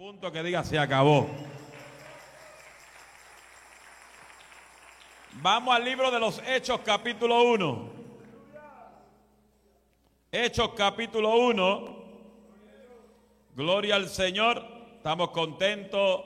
[0.00, 1.28] Punto que diga se acabó.
[5.42, 7.90] Vamos al libro de los Hechos capítulo 1.
[10.32, 12.04] Hechos capítulo 1.
[13.54, 14.64] Gloria al Señor.
[14.96, 16.22] Estamos contentos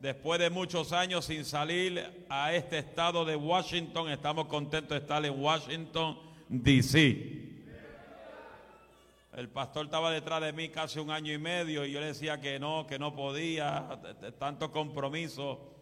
[0.00, 4.10] después de muchos años sin salir a este estado de Washington.
[4.10, 7.39] Estamos contentos de estar en Washington, D.C.
[9.32, 12.40] El pastor estaba detrás de mí casi un año y medio y yo le decía
[12.40, 14.00] que no, que no podía,
[14.38, 15.72] tanto compromiso.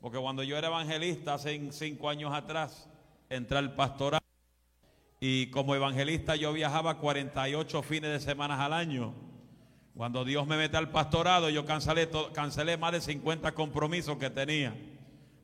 [0.00, 2.88] Porque cuando yo era evangelista hace cinco años atrás,
[3.30, 4.24] entré al pastorado
[5.20, 9.14] y como evangelista yo viajaba 48 fines de semana al año.
[9.96, 14.76] Cuando Dios me mete al pastorado, yo cancelé, cancelé más de 50 compromisos que tenía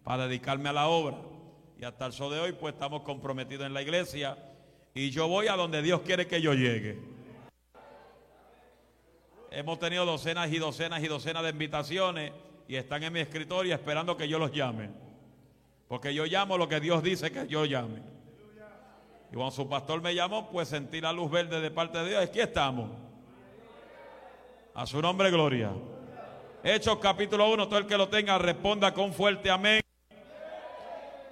[0.02, 1.18] para dedicarme a la obra.
[1.80, 4.38] Y hasta el sol de hoy, pues estamos comprometidos en la iglesia.
[4.92, 7.13] Y yo voy a donde Dios quiere que yo llegue.
[9.56, 12.32] Hemos tenido docenas y docenas y docenas de invitaciones
[12.66, 14.90] y están en mi escritorio esperando que yo los llame.
[15.86, 18.02] Porque yo llamo lo que Dios dice que yo llame.
[19.30, 22.24] Y cuando su pastor me llamó, pues sentí la luz verde de parte de Dios.
[22.24, 22.90] Aquí estamos.
[24.74, 25.70] A su nombre, gloria.
[26.64, 29.82] Hechos capítulo 1, todo el que lo tenga responda con fuerte amén.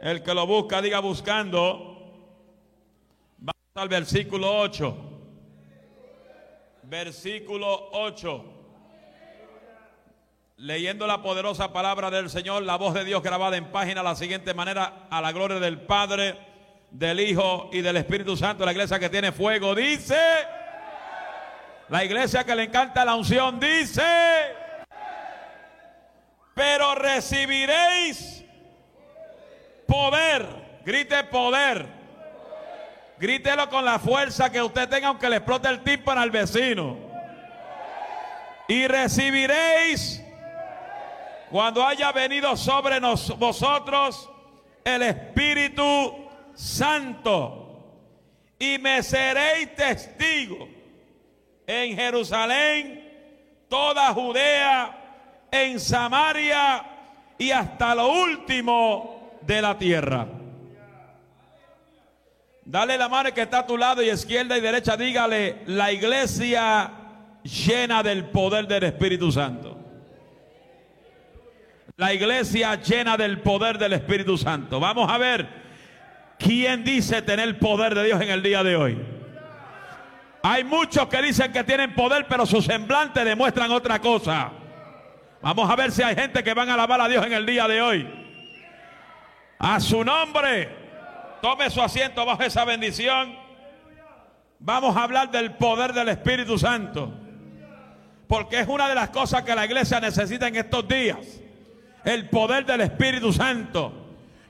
[0.00, 1.98] El que lo busca, diga buscando.
[3.38, 5.11] Vamos al versículo 8
[6.92, 8.44] versículo 8.
[10.58, 14.52] Leyendo la poderosa palabra del Señor, la voz de Dios grabada en página, la siguiente
[14.52, 16.38] manera, a la gloria del Padre,
[16.90, 20.20] del Hijo y del Espíritu Santo, la iglesia que tiene fuego, dice,
[21.88, 24.04] la iglesia que le encanta la unción, dice,
[26.52, 28.44] pero recibiréis
[29.86, 32.01] poder, grite poder
[33.22, 36.98] Grítelo con la fuerza que usted tenga, aunque le explote el tímpano al vecino.
[38.66, 40.20] Y recibiréis,
[41.48, 44.28] cuando haya venido sobre vosotros,
[44.82, 47.94] el Espíritu Santo.
[48.58, 50.68] Y me seréis testigo
[51.64, 53.08] en Jerusalén,
[53.68, 56.84] toda Judea, en Samaria
[57.38, 60.41] y hasta lo último de la tierra.
[62.72, 66.90] Dale la mano que está a tu lado y izquierda y derecha, dígale, la iglesia
[67.42, 69.78] llena del poder del Espíritu Santo.
[71.98, 74.80] La iglesia llena del poder del Espíritu Santo.
[74.80, 75.46] Vamos a ver
[76.38, 78.98] quién dice tener poder de Dios en el día de hoy.
[80.42, 84.50] Hay muchos que dicen que tienen poder, pero su semblante demuestran otra cosa.
[85.42, 87.68] Vamos a ver si hay gente que van a alabar a Dios en el día
[87.68, 88.08] de hoy.
[89.58, 90.81] A su nombre.
[91.42, 93.34] Tome su asiento bajo esa bendición.
[94.60, 97.12] Vamos a hablar del poder del Espíritu Santo.
[98.28, 101.18] Porque es una de las cosas que la iglesia necesita en estos días.
[102.04, 103.92] El poder del Espíritu Santo.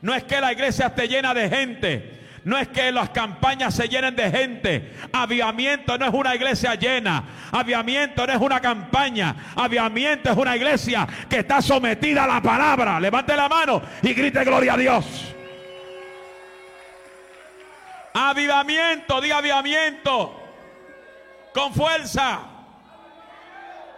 [0.02, 2.20] No es que la iglesia esté llena de gente.
[2.44, 4.92] No es que las campañas se llenen de gente.
[5.14, 7.24] Aviamiento no es una iglesia llena.
[7.52, 9.34] Aviamiento no es una campaña.
[9.56, 13.00] Aviamiento es una iglesia que está sometida a la palabra.
[13.00, 15.34] Levante la mano y grite gloria a Dios.
[18.14, 20.38] Avivamiento, diga avivamiento.
[21.54, 22.40] Con fuerza.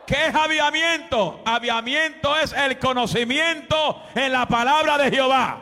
[0.06, 1.42] ¿Qué es avivamiento?
[1.44, 5.60] Avivamiento es el conocimiento en la palabra de Jehová.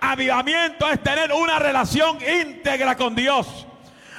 [0.00, 3.66] Avivamiento es tener una relación íntegra con Dios.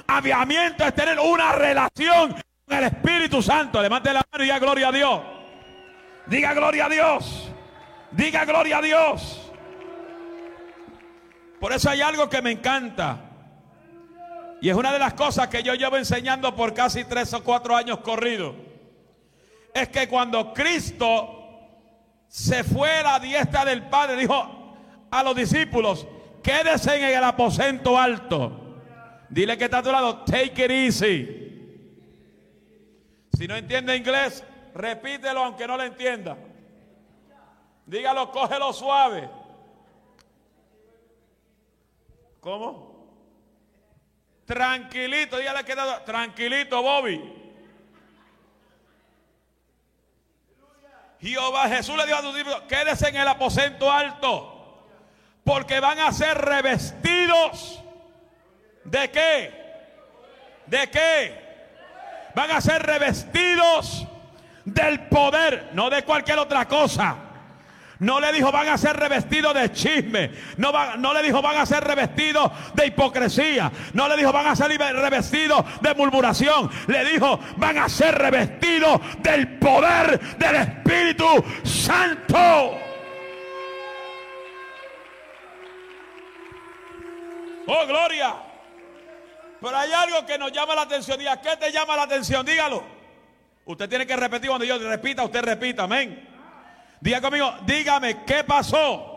[0.08, 2.34] Avivamiento es tener una relación
[2.68, 3.82] con el Espíritu Santo.
[3.82, 5.22] Levante la mano y diga gloria a Dios.
[6.26, 7.52] Diga gloria a Dios.
[8.12, 9.43] Diga gloria a Dios.
[11.64, 13.22] Por eso hay algo que me encanta.
[14.60, 17.74] Y es una de las cosas que yo llevo enseñando por casi tres o cuatro
[17.74, 18.54] años corridos.
[19.74, 21.62] Es que cuando Cristo
[22.28, 24.76] se fue a la diestra del Padre, dijo
[25.10, 26.06] a los discípulos,
[26.44, 28.82] quédense en el aposento alto.
[29.30, 31.72] Dile que está a tu lado, take it easy.
[33.38, 34.44] Si no entiende inglés,
[34.76, 36.36] repítelo aunque no lo entienda.
[37.86, 39.43] Dígalo, cógelo suave.
[42.44, 42.92] ¿Cómo?
[44.46, 47.40] Tranquilito, dígale que tranquilito, Bobby.
[51.22, 54.90] Jehová Jesús le dijo a sus discípulos, quédese en el aposento alto,
[55.46, 57.82] porque van a ser revestidos
[58.84, 59.64] de qué?
[60.68, 61.44] ¿De qué?
[62.36, 64.06] Van a ser revestidos
[64.66, 67.23] del poder, no de cualquier otra cosa
[68.04, 70.30] No le dijo van a ser revestidos de chisme.
[70.58, 73.72] No, no le dijo van a ser revestidos de hipocresía.
[73.94, 76.70] No le dijo van a ser revestidos de murmuración.
[76.88, 81.26] Le dijo van a ser revestidos del poder del Espíritu
[81.64, 82.78] Santo.
[87.66, 88.36] Oh, gloria.
[89.62, 91.22] Pero hay algo que nos llama la atención.
[91.22, 92.46] ¿Y a qué te llama la atención?
[92.46, 92.84] Dígalo.
[93.64, 96.33] Usted tiene que repetir cuando yo repita, usted repita, amén.
[97.04, 99.10] Diga conmigo, dígame, ¿qué pasó?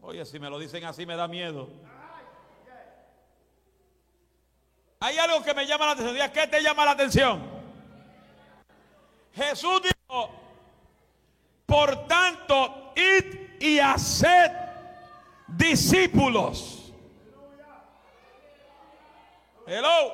[0.00, 1.68] Oye, si me lo dicen así me da miedo.
[5.00, 6.14] Hay algo que me llama la atención.
[6.14, 7.42] Diga, ¿qué te llama la atención?
[9.32, 10.30] Jesús dijo,
[11.66, 14.52] por tanto, id y haced
[15.48, 16.92] discípulos.
[19.66, 20.12] Hello.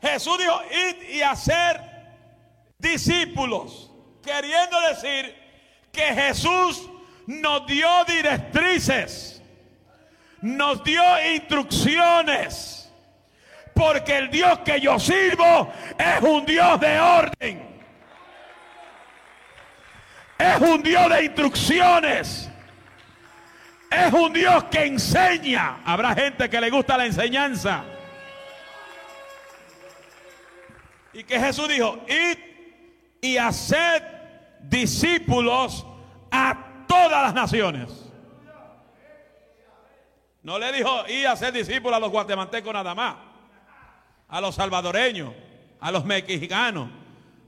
[0.00, 1.82] Jesús dijo, id y hacer
[2.78, 3.89] discípulos
[4.30, 5.34] queriendo decir
[5.92, 6.88] que Jesús
[7.26, 9.42] nos dio directrices,
[10.40, 12.90] nos dio instrucciones,
[13.74, 17.70] porque el Dios que yo sirvo es un Dios de orden.
[20.38, 22.50] Es un Dios de instrucciones.
[23.90, 25.80] Es un Dios que enseña.
[25.84, 27.84] Habrá gente que le gusta la enseñanza.
[31.12, 32.38] Y que Jesús dijo, id
[33.20, 34.19] y haced
[34.62, 35.86] discípulos
[36.30, 38.10] a todas las naciones.
[40.42, 43.16] No le dijo ir a ser discípulos a los guatemaltecos nada más,
[44.28, 45.32] a los salvadoreños,
[45.80, 46.88] a los mexicanos,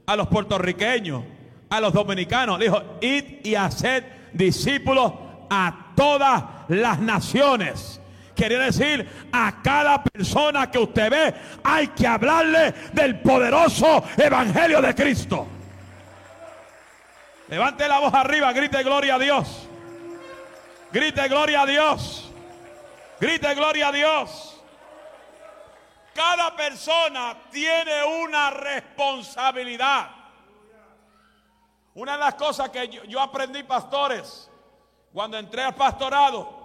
[0.05, 1.23] a los puertorriqueños,
[1.69, 2.59] a los dominicanos.
[2.59, 4.03] Le dijo, id y haced
[4.33, 5.13] discípulos
[5.49, 7.99] a todas las naciones.
[8.35, 14.95] Quería decir, a cada persona que usted ve hay que hablarle del poderoso evangelio de
[14.95, 15.47] Cristo.
[17.53, 19.67] Levante la voz arriba, grite gloria a Dios.
[20.91, 22.31] Grite gloria a Dios.
[23.19, 24.59] Grite gloria a Dios.
[26.15, 30.09] Cada persona tiene una responsabilidad.
[31.93, 34.49] Una de las cosas que yo, aprendí, pastores,
[35.13, 36.63] cuando entré al pastorado,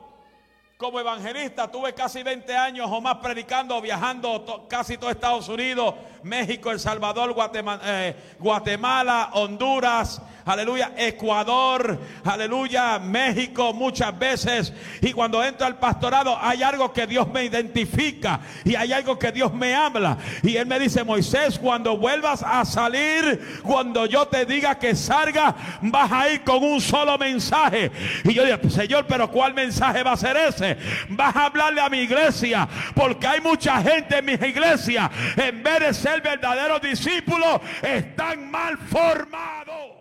[0.79, 6.71] como evangelista tuve casi 20 años o más predicando, viajando casi todo Estados Unidos, México,
[6.71, 7.37] El Salvador,
[7.83, 14.73] eh, Guatemala, Honduras, aleluya, Ecuador, aleluya, México muchas veces.
[15.01, 19.33] Y cuando entro al pastorado hay algo que Dios me identifica y hay algo que
[19.33, 20.19] Dios me habla.
[20.43, 25.55] Y Él me dice, Moisés, cuando vuelvas a salir, cuando yo te diga que salga,
[25.83, 27.91] vas a ir con un solo mensaje.
[28.25, 30.77] Y yo digo, Señor, pero ¿cuál mensaje va a ser ese?
[31.11, 32.69] Vas a hablarle a mi iglesia.
[32.95, 35.11] Porque hay mucha gente en mi iglesia.
[35.37, 39.98] En vez de ser verdaderos discípulos, están mal formados.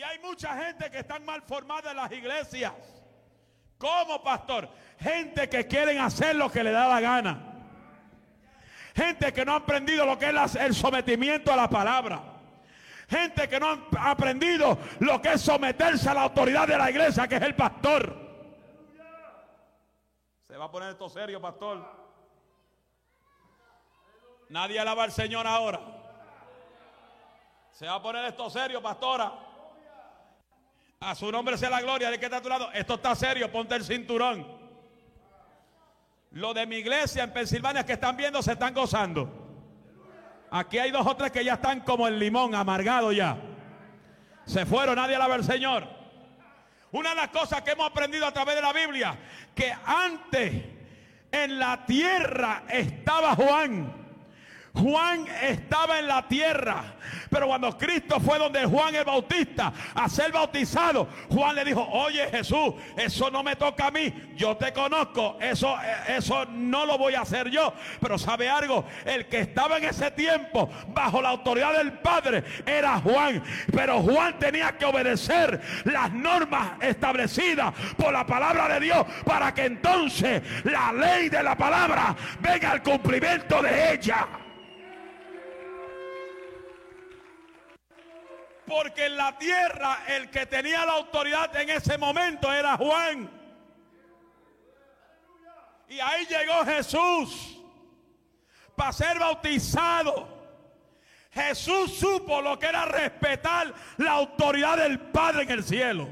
[0.00, 2.72] Y hay mucha gente que están mal formada en las iglesias.
[3.76, 4.66] ¿Cómo, pastor?
[4.98, 7.38] Gente que quieren hacer lo que le da la gana.
[8.96, 12.22] Gente que no ha aprendido lo que es el sometimiento a la palabra.
[13.10, 17.28] Gente que no ha aprendido lo que es someterse a la autoridad de la iglesia,
[17.28, 18.16] que es el pastor.
[20.44, 21.86] Se va a poner esto serio, pastor.
[24.48, 25.78] Nadie alaba al Señor ahora.
[27.72, 29.49] Se va a poner esto serio, pastora.
[31.02, 32.10] A su nombre sea la gloria.
[32.10, 32.70] ¿De que está a tu lado?
[32.74, 34.46] Esto está serio, ponte el cinturón.
[36.32, 39.30] Lo de mi iglesia en Pensilvania que están viendo se están gozando.
[40.50, 43.38] Aquí hay dos o tres que ya están como el limón, amargado ya.
[44.44, 45.88] Se fueron, nadie alaba al Señor.
[46.92, 49.18] Una de las cosas que hemos aprendido a través de la Biblia,
[49.54, 50.52] que antes
[51.32, 53.99] en la tierra estaba Juan.
[54.74, 56.94] Juan estaba en la tierra,
[57.28, 62.28] pero cuando Cristo fue donde Juan el Bautista a ser bautizado, Juan le dijo, oye
[62.30, 67.14] Jesús, eso no me toca a mí, yo te conozco, eso, eso no lo voy
[67.14, 67.72] a hacer yo.
[68.00, 73.00] Pero sabe algo, el que estaba en ese tiempo bajo la autoridad del Padre era
[73.00, 79.52] Juan, pero Juan tenía que obedecer las normas establecidas por la palabra de Dios para
[79.52, 84.28] que entonces la ley de la palabra venga al cumplimiento de ella.
[88.70, 93.28] Porque en la tierra el que tenía la autoridad en ese momento era Juan.
[95.88, 97.60] Y ahí llegó Jesús
[98.76, 100.28] para ser bautizado.
[101.32, 106.08] Jesús supo lo que era respetar la autoridad del Padre en el cielo.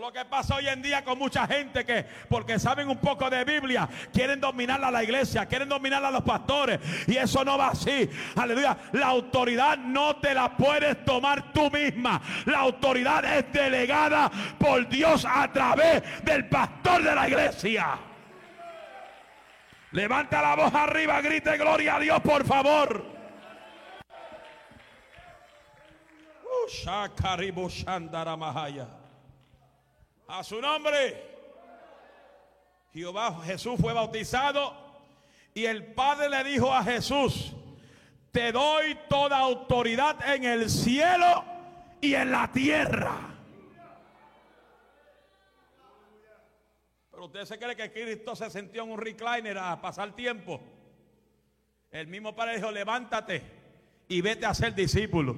[0.00, 3.44] Lo que pasa hoy en día con mucha gente que, porque saben un poco de
[3.44, 6.80] Biblia, quieren dominar a la iglesia, quieren dominar a los pastores.
[7.06, 8.08] Y eso no va así.
[8.36, 8.76] Aleluya.
[8.92, 12.20] La autoridad no te la puedes tomar tú misma.
[12.44, 17.98] La autoridad es delegada por Dios a través del pastor de la iglesia.
[19.92, 23.02] Levanta la voz arriba, grite gloria a Dios, por favor.
[30.28, 31.36] A su nombre.
[32.92, 34.74] Jehová Jesús fue bautizado
[35.52, 37.52] y el Padre le dijo a Jesús,
[38.32, 41.44] te doy toda autoridad en el cielo
[42.00, 43.34] y en la tierra.
[47.10, 50.60] Pero usted se cree que Cristo se sentió en un recliner a pasar tiempo.
[51.90, 53.42] El mismo Padre dijo, levántate
[54.08, 55.34] y vete a ser discípulo.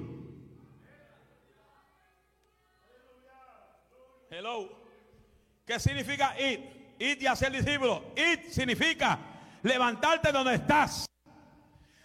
[4.29, 4.78] Hello.
[5.69, 6.95] ¿Qué significa ir?
[6.97, 8.03] Ir y hacer discípulo.
[8.15, 9.19] Ir significa
[9.61, 11.05] levantarte donde estás.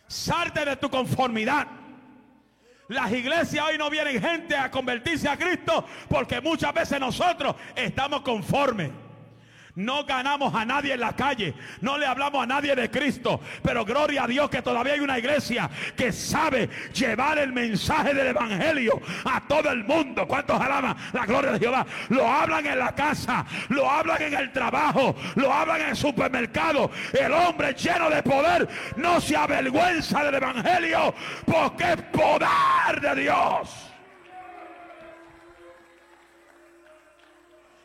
[0.06, 1.66] Salte de tu conformidad.
[2.88, 8.21] Las iglesias hoy no vienen gente a convertirse a Cristo porque muchas veces nosotros estamos
[8.21, 8.90] conformes.
[9.76, 11.52] No ganamos a nadie en la calle.
[11.81, 13.40] No le hablamos a nadie de Cristo.
[13.62, 18.28] Pero gloria a Dios que todavía hay una iglesia que sabe llevar el mensaje del
[18.28, 20.28] Evangelio a todo el mundo.
[20.28, 21.85] ¿Cuántos alaban la gloria de Jehová?
[22.09, 26.90] Lo hablan en la casa, lo hablan en el trabajo, lo hablan en el supermercado.
[27.12, 31.14] El hombre lleno de poder no se avergüenza del Evangelio
[31.47, 33.90] porque es poder de Dios.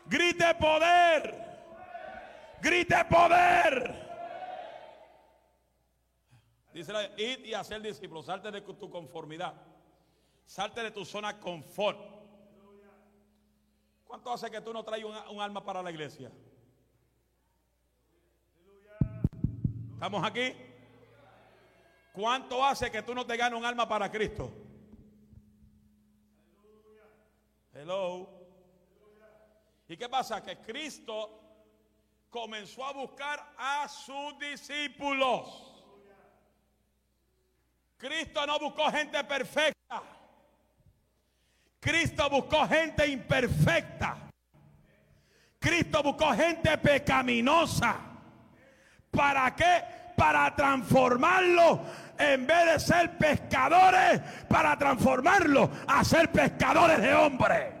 [0.06, 1.39] Grite poder.
[2.60, 4.10] Grite poder.
[6.72, 8.26] Dice, id y hacer discípulos.
[8.26, 9.54] Salte de tu conformidad.
[10.46, 11.98] Salte de tu zona confort.
[14.04, 16.32] ¿Cuánto hace que tú no traes un, alma para la iglesia?
[19.92, 20.52] ¿Estamos aquí?
[22.12, 24.52] ¿Cuánto hace que tú no te ganes un alma para Cristo?
[27.72, 28.28] Hello.
[29.86, 30.42] ¿Y qué pasa?
[30.42, 31.39] Que Cristo
[32.30, 35.66] comenzó a buscar a sus discípulos.
[37.98, 40.02] Cristo no buscó gente perfecta.
[41.80, 44.16] Cristo buscó gente imperfecta.
[45.58, 47.96] Cristo buscó gente pecaminosa.
[49.10, 49.84] ¿Para qué?
[50.16, 51.80] Para transformarlo
[52.18, 57.74] en vez de ser pescadores, para transformarlo a ser pescadores de hombres.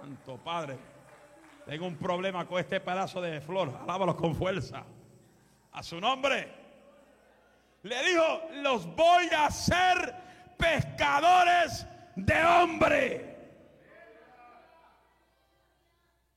[0.00, 0.93] Santo Padre.
[1.66, 3.74] Tengo un problema con este pedazo de flor.
[3.82, 4.84] Alábalo con fuerza.
[5.72, 6.52] A su nombre.
[7.82, 10.14] Le dijo, los voy a hacer
[10.58, 13.34] pescadores de hombre.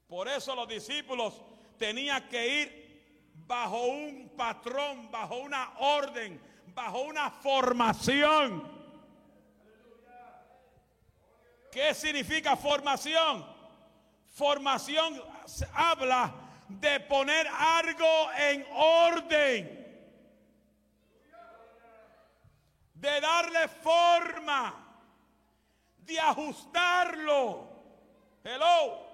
[0.07, 1.41] Por eso los discípulos
[1.77, 6.41] tenían que ir bajo un patrón, bajo una orden,
[6.73, 8.77] bajo una formación.
[11.71, 13.56] ¿Qué significa formación?
[14.37, 15.19] Formación
[15.73, 16.31] habla
[16.69, 20.11] de poner algo en orden.
[22.93, 24.75] De darle forma.
[25.97, 27.67] De ajustarlo.
[28.43, 29.07] Hello.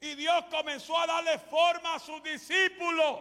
[0.00, 3.20] Y Dios comenzó a darle forma a sus discípulos.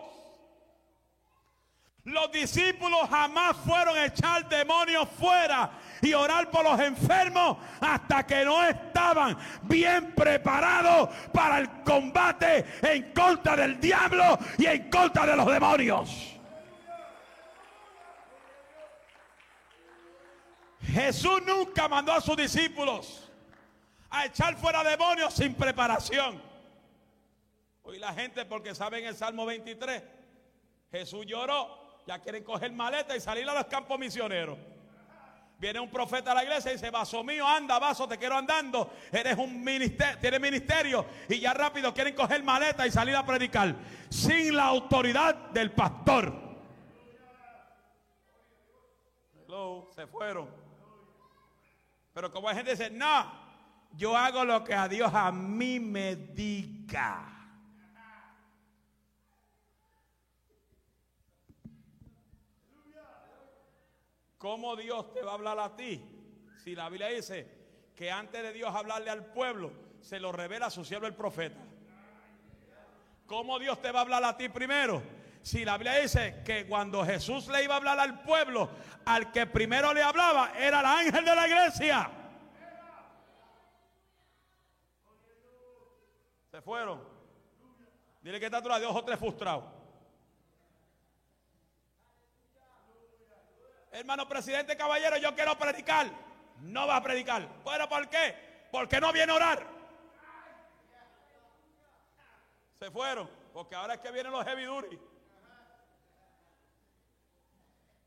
[2.05, 8.43] Los discípulos jamás fueron a echar demonios fuera y orar por los enfermos hasta que
[8.43, 15.35] no estaban bien preparados para el combate en contra del diablo y en contra de
[15.35, 16.39] los demonios.
[20.81, 23.29] Jesús nunca mandó a sus discípulos
[24.09, 26.41] a echar fuera demonios sin preparación.
[27.83, 30.03] Hoy la gente, porque saben el Salmo 23,
[30.91, 34.57] Jesús lloró, ya quieren coger maleta y salir a los campos misioneros.
[35.61, 38.95] Viene un profeta a la iglesia y dice, vaso mío, anda, vaso, te quiero andando.
[39.11, 41.05] Eres un ministerio, tienes ministerio.
[41.29, 43.75] Y ya rápido quieren coger maleta y salir a predicar.
[44.09, 46.33] Sin la autoridad del pastor.
[49.93, 50.49] Se fueron.
[52.11, 53.31] Pero como hay gente dice, no,
[53.95, 57.30] yo hago lo que a Dios a mí me diga.
[64.41, 66.03] ¿Cómo Dios te va a hablar a ti?
[66.63, 67.47] Si la Biblia dice
[67.95, 71.61] que antes de Dios hablarle al pueblo, se lo revela a su siervo el profeta.
[73.27, 75.03] ¿Cómo Dios te va a hablar a ti primero?
[75.43, 78.67] Si la Biblia dice que cuando Jesús le iba a hablar al pueblo,
[79.05, 82.09] al que primero le hablaba era el ángel de la iglesia.
[86.49, 86.99] Se fueron.
[88.23, 89.80] Dile que está a tu lado, dos o tres frustrados.
[93.91, 96.09] Hermano presidente caballero, yo quiero predicar.
[96.61, 97.47] No va a predicar.
[97.63, 98.67] Bueno, ¿por qué?
[98.71, 99.67] Porque no viene a orar.
[102.79, 103.29] Se fueron.
[103.53, 104.65] Porque ahora es que vienen los heavy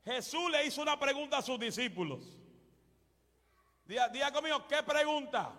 [0.03, 2.37] Jesús le hizo una pregunta a sus discípulos.
[3.85, 5.51] Diga, conmigo, ¿qué pregunta?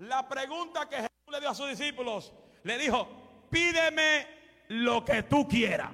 [0.00, 3.08] La pregunta que Jesús le dio a sus discípulos, le dijo,
[3.50, 4.26] pídeme
[4.68, 5.90] lo que tú quieras.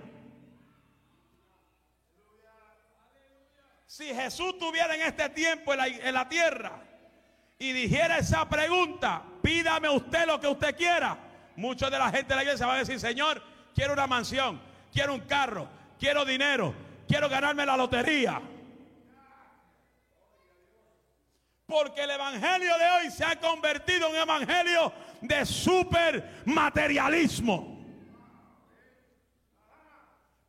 [3.96, 6.82] Si Jesús tuviera en este tiempo en la, tierra
[7.56, 11.16] y dijera esa pregunta, pídame usted lo que usted quiera,
[11.54, 13.40] mucha de la gente de la iglesia va a decir, Señor,
[13.72, 14.60] quiero una mansión,
[14.92, 16.74] quiero un carro, quiero dinero,
[17.06, 18.42] quiero ganarme la lotería.
[21.64, 27.74] Porque el evangelio de hoy se ha convertido en un evangelio de super materialismo.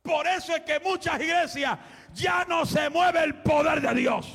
[0.02, 1.78] Por eso es que muchas iglesias
[2.16, 4.26] ya no se mueve el poder de Dios.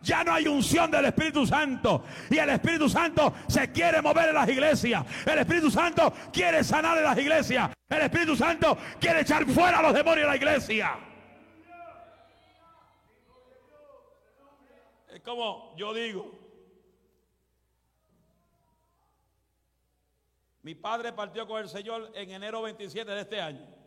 [0.00, 2.04] Ya no hay unción del Espíritu Santo.
[2.28, 5.04] Y el Espíritu Santo se quiere mover en las iglesias.
[5.24, 7.70] El Espíritu Santo quiere sanar en las iglesias.
[7.88, 10.98] El Espíritu Santo quiere echar fuera a los demonios de la iglesia.
[15.08, 16.32] Es como yo digo.
[20.62, 23.81] Mi padre partió con el Señor en enero 27 de este año.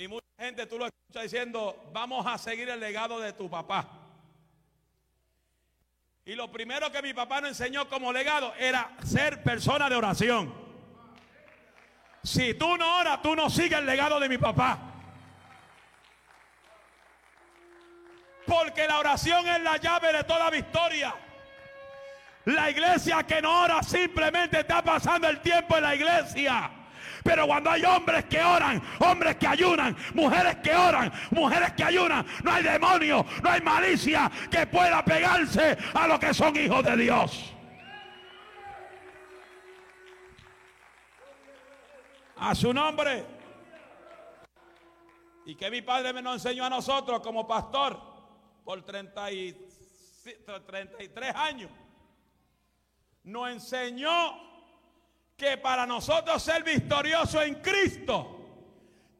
[0.00, 3.84] Y mucha gente tú lo escuchas diciendo, vamos a seguir el legado de tu papá.
[6.24, 10.54] Y lo primero que mi papá nos enseñó como legado era ser persona de oración.
[12.22, 14.78] Si tú no oras, tú no sigues el legado de mi papá.
[18.46, 21.12] Porque la oración es la llave de toda victoria.
[22.44, 26.77] La iglesia que no ora simplemente está pasando el tiempo en la iglesia.
[27.28, 32.26] Pero cuando hay hombres que oran, hombres que ayunan, mujeres que oran, mujeres que ayunan,
[32.42, 36.96] no hay demonio, no hay malicia que pueda pegarse a los que son hijos de
[36.96, 37.52] Dios.
[42.38, 43.26] A su nombre.
[45.44, 48.00] Y que mi padre me nos enseñó a nosotros como pastor
[48.64, 51.70] por 33 años.
[53.24, 54.47] Nos enseñó
[55.38, 58.34] que para nosotros ser victoriosos en Cristo,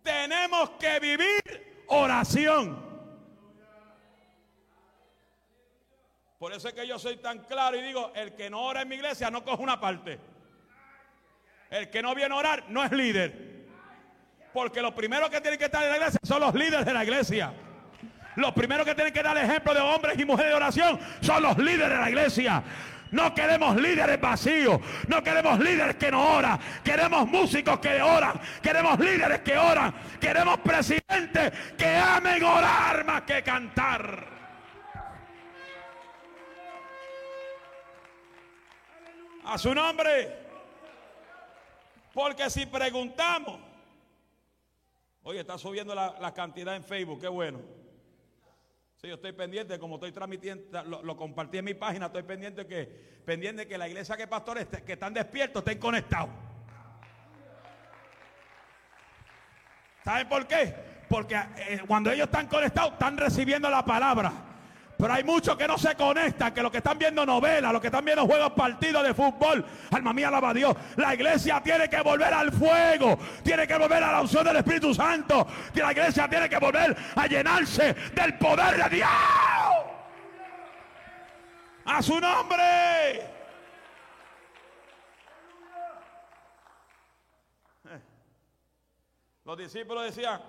[0.03, 2.85] tenemos que vivir oración.
[6.41, 8.89] Por eso es que yo soy tan claro y digo, el que no ora en
[8.89, 10.19] mi iglesia no coge una parte.
[11.71, 13.69] El que no viene a orar no es líder.
[14.53, 17.05] Porque los primeros que tienen que estar en la iglesia son los líderes de la
[17.05, 17.53] iglesia.
[18.35, 21.59] Los primeros que tienen que dar ejemplo de hombres y mujeres de oración son los
[21.59, 22.63] líderes de la iglesia.
[23.11, 24.81] No queremos líderes vacíos.
[25.07, 26.59] No queremos líderes que no oran.
[26.85, 28.41] Queremos músicos que oran.
[28.63, 29.95] Queremos líderes que oran.
[30.21, 34.27] Queremos presidentes que amen orar más que cantar.
[39.45, 40.49] A su nombre.
[42.13, 43.61] Porque si preguntamos.
[45.23, 47.21] Oye, está subiendo la, cantidad en Facebook.
[47.21, 47.61] Qué bueno.
[49.01, 52.85] Sí, yo estoy pendiente, como estoy transmitiendo, lo, compartí en mi página, estoy pendiente que,
[53.25, 56.31] pendiente que la iglesia que pastores que están despiertos estén conectados.
[60.03, 60.75] ¿Saben por qué?
[61.09, 64.48] Porque eh, cuando ellos están conectados, están recibiendo la palabra.
[64.99, 67.87] Pero hay muchos que no se conectan, que los que están viendo novelas, los que
[67.87, 70.75] están viendo juegos partidos de fútbol, alma mía, alaba a Dios.
[70.97, 74.93] La iglesia tiene que volver al fuego, tiene que volver a la unción del Espíritu
[74.93, 75.47] Santo.
[75.75, 79.09] La iglesia tiene que volver a llenarse del poder de Dios.
[81.85, 83.23] A su nombre.
[89.45, 90.43] Los discípulos decían,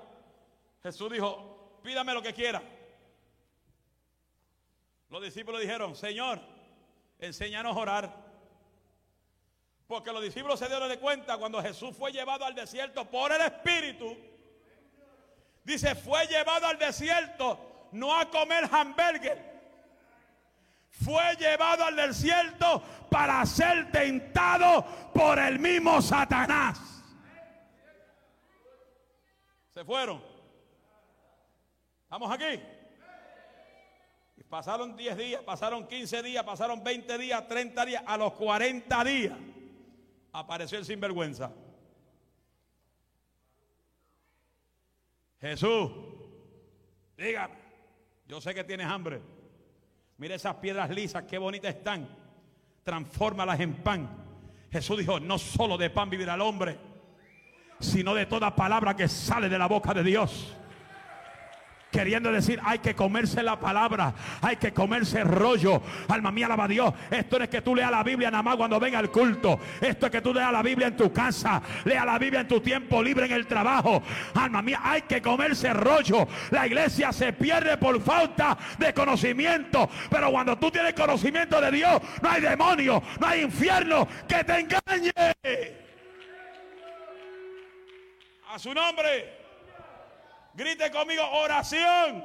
[0.82, 2.64] Jesús dijo, pídame lo que quiera.
[5.10, 6.40] Los discípulos dijeron, Señor,
[7.18, 8.30] enséñanos a orar.
[9.88, 13.42] Porque los discípulos se dieron de cuenta cuando Jesús fue llevado al desierto por el
[13.42, 14.16] Espíritu.
[15.64, 19.50] Dice, fue llevado al desierto no a comer hamburger.
[20.92, 26.80] Fue llevado al desierto para ser tentado por el mismo Satanás.
[29.74, 30.22] Se fueron.
[32.10, 32.60] ¿Vamos aquí?
[34.50, 38.04] Pasaron 10 días, pasaron 15 días, pasaron 20 días, 30 días.
[38.06, 39.38] A los 40 días
[40.32, 41.52] apareció el sinvergüenza.
[45.40, 45.92] Jesús,
[47.16, 47.54] dígame,
[48.28, 49.22] yo sé que tienes hambre.
[50.18, 52.10] Mira esas piedras lisas, qué bonitas están.
[52.84, 54.10] transfórmalas en pan.
[54.72, 56.78] Jesús dijo, no solo de pan vivirá el hombre,
[57.80, 60.56] sino de toda palabra que sale de la boca de Dios.
[61.92, 65.82] Queriendo decir, hay que comerse la palabra, hay que comerse rollo.
[66.08, 66.94] Alma mía, alaba a Dios.
[67.10, 69.60] Esto no es que tú leas la Biblia nada más cuando venga el culto.
[69.82, 72.62] Esto es que tú leas la Biblia en tu casa, lea la Biblia en tu
[72.62, 74.04] tiempo libre en el trabajo.
[74.36, 76.28] Alma mía, hay que comerse rollo.
[76.52, 79.90] La iglesia se pierde por falta de conocimiento.
[80.12, 84.60] Pero cuando tú tienes conocimiento de Dios, no hay demonio, no hay infierno que te
[84.60, 85.12] engañe.
[88.54, 89.39] A su nombre.
[90.54, 92.24] Grite conmigo, oración.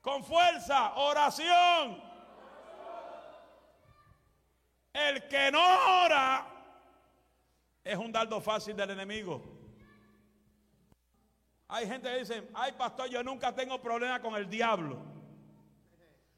[0.00, 2.02] Con fuerza, oración.
[4.92, 6.46] El que no ora
[7.82, 9.42] es un dardo fácil del enemigo.
[11.68, 14.98] Hay gente que dice, ay pastor, yo nunca tengo problema con el diablo.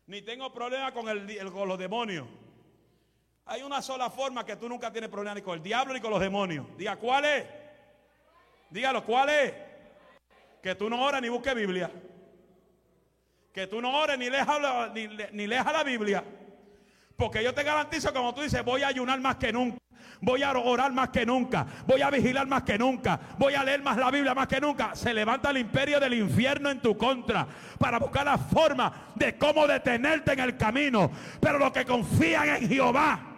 [0.07, 2.26] Ni tengo problema con, el, con los demonios.
[3.44, 6.11] Hay una sola forma que tú nunca tienes problema ni con el diablo ni con
[6.11, 6.66] los demonios.
[6.76, 7.44] Diga, ¿cuál es?
[8.70, 9.55] Dígalo, ¿cuál es?
[10.62, 11.90] Que tú no ores ni busques Biblia.
[13.52, 14.48] Que tú no ores ni leas,
[14.94, 16.24] ni, ni la Biblia.
[17.16, 19.79] Porque yo te garantizo, como tú dices, voy a ayunar más que nunca.
[20.20, 21.66] Voy a orar más que nunca.
[21.87, 23.18] Voy a vigilar más que nunca.
[23.38, 24.94] Voy a leer más la Biblia más que nunca.
[24.94, 27.46] Se levanta el imperio del infierno en tu contra
[27.79, 31.11] para buscar la forma de cómo detenerte en el camino.
[31.40, 33.36] Pero los que confían en Jehová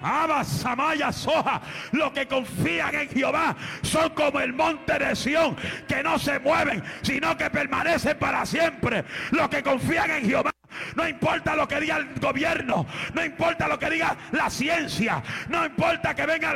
[0.00, 1.60] Abba, Samaya, Soja,
[1.92, 5.56] los que confían en Jehová son como el monte de Sión,
[5.86, 9.04] que no se mueven, sino que permanecen para siempre.
[9.30, 10.52] Los que confían en Jehová
[10.94, 15.64] no importa lo que diga el gobierno, no importa lo que diga la ciencia, no
[15.64, 16.54] importa que venga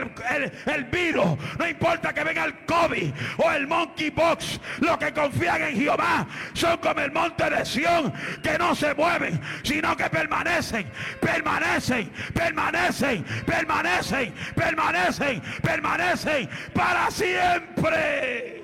[0.67, 5.77] el, virus, no importa que venga el COVID o el monkeypox, los que confían en
[5.77, 12.11] Jehová son como el monte de Sión, que no se mueven, sino que permanecen, permanecen,
[12.35, 18.62] permanecen, permanecen, permanecen, permanecen para siempre.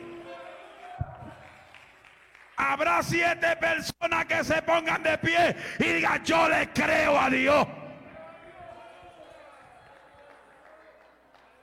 [2.58, 7.66] Habrá siete personas que se pongan de pie y digan, yo le creo a Dios.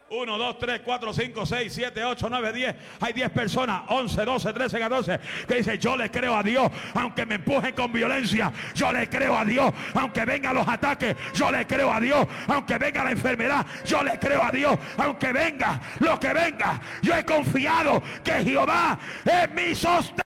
[0.08, 2.76] 1, 2, 3, 4, 5, 6, 7, 8, 9, 10.
[3.02, 7.26] Hay 10 personas, 11, 12, 13, 14, que dicen, yo le creo a Dios, aunque
[7.26, 11.66] me empujen con violencia, yo le creo a Dios, aunque vengan los ataques, yo le
[11.66, 16.20] creo a Dios, aunque venga la enfermedad, yo le creo a Dios, aunque venga lo
[16.20, 20.26] que venga, yo he confiado que Jehová es mi sostén.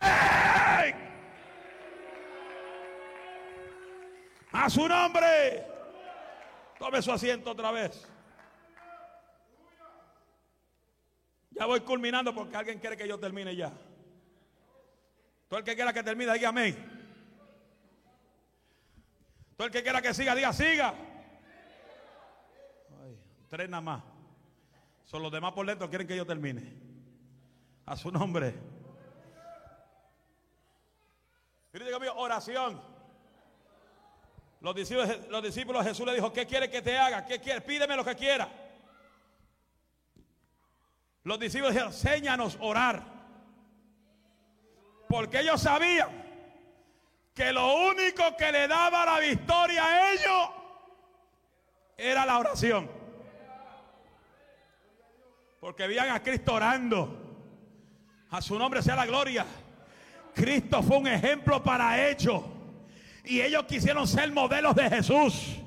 [4.52, 5.64] A su nombre.
[6.78, 8.09] Tome su asiento otra vez.
[11.60, 13.74] Ya voy culminando porque alguien quiere que yo termine ya.
[15.50, 16.74] Todo el que quiera que termine, diga amén.
[19.58, 20.94] Todo el que quiera que siga, diga siga.
[23.50, 24.04] tres nada más.
[25.04, 26.64] Son los demás por dentro quieren que yo termine.
[27.86, 28.56] A su nombre.
[31.74, 32.82] Diga oración.
[34.62, 37.26] Los discípulos, los discípulos Jesús le dijo, ¿qué quiere que te haga?
[37.26, 37.60] ¿Qué quiere?
[37.60, 38.50] Pídeme lo que quiera.
[41.24, 43.04] Los discípulos dijeron, enséñanos orar.
[45.08, 46.10] Porque ellos sabían
[47.34, 50.50] que lo único que le daba la victoria a ellos
[51.98, 52.90] era la oración.
[55.60, 57.16] Porque veían a Cristo orando.
[58.30, 59.46] A su nombre sea la gloria.
[60.34, 62.44] Cristo fue un ejemplo para ellos.
[63.26, 65.58] Y ellos quisieron ser modelos de Jesús.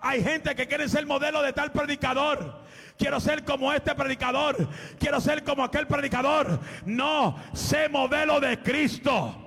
[0.00, 2.61] Hay gente que quiere ser modelo de tal predicador.
[2.98, 4.68] Quiero ser como este predicador.
[4.98, 6.60] Quiero ser como aquel predicador.
[6.84, 9.42] No, sé modelo de Cristo.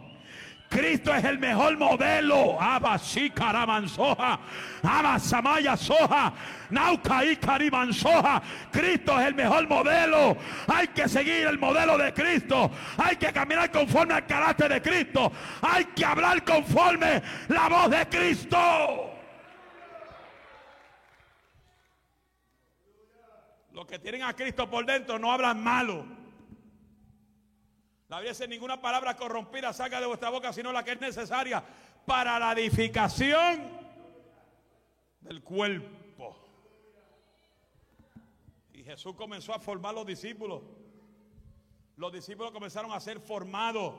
[0.70, 2.62] Cristo es el mejor modelo.
[2.62, 3.00] Aba
[3.34, 4.40] Karamansoja.
[4.84, 6.34] Aba Samaya Soja.
[6.70, 8.42] Naukai Karimansoja.
[8.72, 10.36] Cristo es el mejor modelo.
[10.68, 12.72] Hay que seguir el modelo de Cristo.
[12.98, 15.32] Hay que caminar conforme al carácter de Cristo.
[15.62, 19.15] Hay que hablar conforme la voz de Cristo.
[23.88, 26.06] Que tienen a Cristo por dentro no hablan malo.
[28.08, 31.64] La Biblia dice ninguna palabra corrompida salga de vuestra boca, sino la que es necesaria
[32.06, 33.68] para la edificación
[35.22, 36.36] del cuerpo.
[38.74, 40.62] Y Jesús comenzó a formar los discípulos.
[41.98, 43.96] Los discípulos comenzaron a ser formados.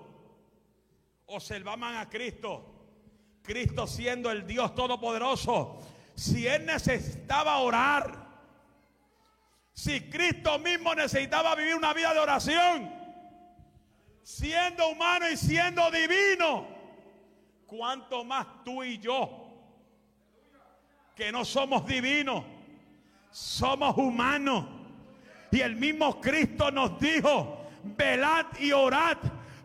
[1.27, 2.65] Observaban a Cristo.
[3.43, 5.81] Cristo siendo el Dios Todopoderoso.
[6.15, 8.26] Si Él necesitaba orar
[9.77, 12.91] si Cristo mismo necesitaba vivir una vida de oración,
[14.23, 16.67] siendo humano y siendo divino,
[17.67, 19.47] ¿cuánto más tú y yo?
[21.17, 22.45] que no somos divinos,
[23.31, 24.67] somos humanos.
[25.51, 29.17] Y el mismo Cristo nos dijo, velad y orad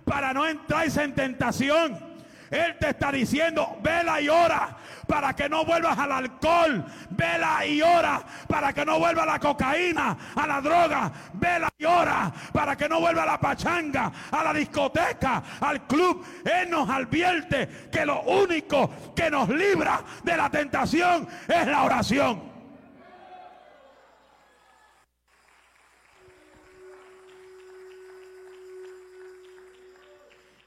[0.05, 2.10] para no entrar en tentación.
[2.51, 4.75] Él te está diciendo, vela y ora
[5.07, 6.83] para que no vuelvas al alcohol.
[7.09, 11.11] Vela y ora para que no vuelva a la cocaína, a la droga.
[11.33, 16.25] Vela y ora para que no vuelva a la pachanga, a la discoteca, al club.
[16.43, 22.50] Él nos advierte que lo único que nos libra de la tentación es la oración.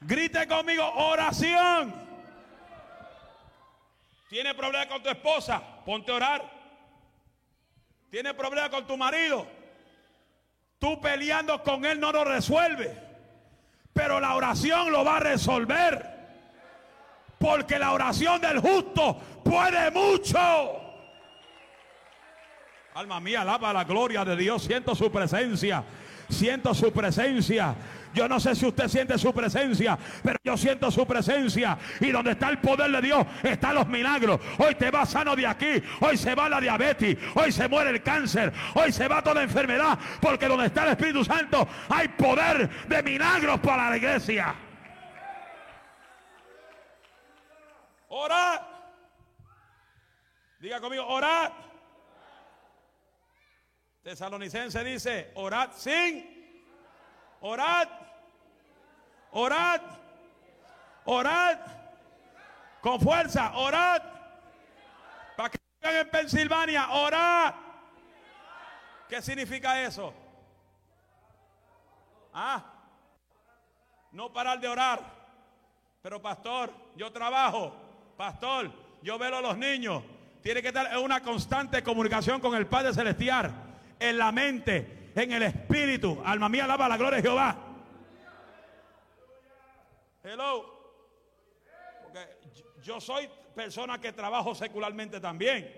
[0.07, 1.93] Grite conmigo, oración.
[4.29, 5.61] ¿Tiene problema con tu esposa?
[5.83, 6.51] Ponte a orar.
[8.11, 9.47] ¿Tiene problema con tu marido?
[10.77, 12.95] Tú peleando con él no lo resuelve.
[13.93, 16.15] Pero la oración lo va a resolver.
[17.39, 20.37] Porque la oración del justo puede mucho.
[22.93, 24.63] Alma mía, alaba la gloria de Dios.
[24.63, 25.83] Siento su presencia.
[26.29, 27.75] Siento su presencia.
[28.15, 31.77] Yo no sé si usted siente su presencia, pero yo siento su presencia.
[31.99, 34.39] Y donde está el poder de Dios, están los milagros.
[34.57, 35.83] Hoy te va sano de aquí.
[35.99, 37.17] Hoy se va la diabetes.
[37.35, 38.53] Hoy se muere el cáncer.
[38.73, 39.99] Hoy se va toda enfermedad.
[40.21, 44.55] Porque donde está el Espíritu Santo hay poder de milagros para la iglesia.
[48.07, 48.61] Orad.
[50.61, 51.51] Diga conmigo, orad.
[54.03, 56.33] Tesalonicense dice, orad sin.
[57.41, 58.04] Orad
[59.35, 59.81] orad,
[61.03, 61.59] orad,
[62.81, 64.01] con fuerza, orad.
[65.35, 67.53] Para que vengan en Pensilvania, orad.
[69.09, 70.13] ¿Qué significa eso?
[72.33, 72.63] Ah,
[74.11, 75.01] no parar de orar.
[76.01, 77.75] Pero pastor, yo trabajo.
[78.15, 78.71] Pastor,
[79.01, 80.01] yo veo a los niños.
[80.41, 83.51] Tiene que estar en una constante comunicación con el Padre Celestial.
[83.99, 86.21] En la mente, en el espíritu.
[86.23, 87.64] Alma mía, alaba la gloria de Jehová.
[90.25, 90.65] Hello.
[92.01, 92.19] Porque
[92.81, 95.71] yo soy persona que trabajo secularmente también.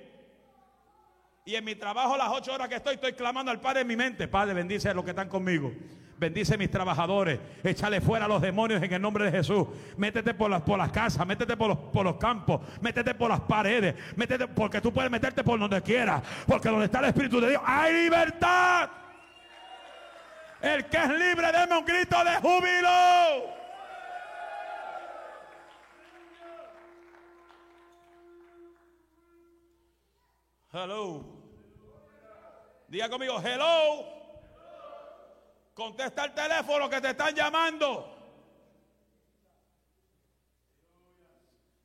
[1.43, 3.97] Y en mi trabajo, las ocho horas que estoy, estoy clamando al Padre en mi
[3.97, 4.27] mente.
[4.29, 5.73] Padre, bendice a los que están conmigo.
[6.17, 7.39] Bendice a mis trabajadores.
[7.61, 9.67] Échale fuera a los demonios en el nombre de Jesús.
[9.97, 13.41] Métete por las, por las casas, métete por los, por los campos, métete por las
[13.41, 13.95] paredes.
[14.15, 16.23] Métete porque tú puedes meterte por donde quieras.
[16.47, 18.89] Porque donde está el Espíritu de Dios hay libertad.
[20.61, 23.56] El que es libre, deme un grito de júbilo.
[30.71, 31.23] Hello.
[32.87, 34.05] Diga conmigo, hello.
[35.73, 38.13] Contesta el teléfono que te están llamando.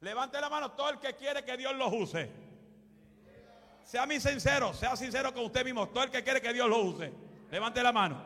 [0.01, 2.31] Levante la mano todo el que quiere que Dios los use.
[3.85, 5.89] Sea mi sincero, sea sincero con usted mismo.
[5.89, 7.13] Todo el que quiere que Dios lo use.
[7.51, 8.21] Levante la mano.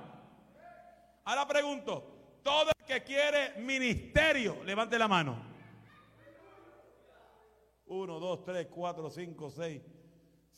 [1.24, 5.36] Ahora pregunto, todo el que quiere ministerio, levante la mano.
[7.86, 9.82] Uno, dos, tres, cuatro, cinco, seis.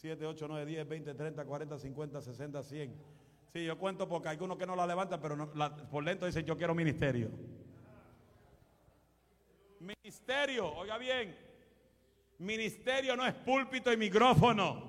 [0.00, 2.94] 7, 8, 9, 10, 20, 30, 40, 50, 60, 100.
[3.52, 5.50] Sí, yo cuento porque hay algunos que no la levantan, pero
[5.90, 7.28] por lento dicen yo quiero ministerio.
[9.80, 11.36] Ministerio, oiga bien,
[12.38, 14.86] ministerio no es púlpito y micrófono.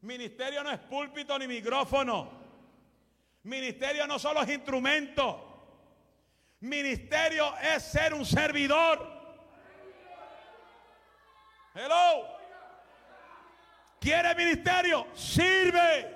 [0.00, 2.30] Ministerio no es púlpito ni micrófono.
[3.42, 5.76] Ministerio no solo es instrumento.
[6.60, 9.11] Ministerio es ser un servidor.
[11.74, 12.26] Hello.
[14.00, 15.06] ¿Quiere ministerio?
[15.14, 16.08] Sirve.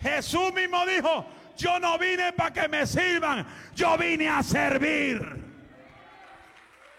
[0.00, 1.26] Jesús mismo dijo,
[1.56, 3.44] yo no vine para que me sirvan,
[3.74, 5.48] yo vine a servir.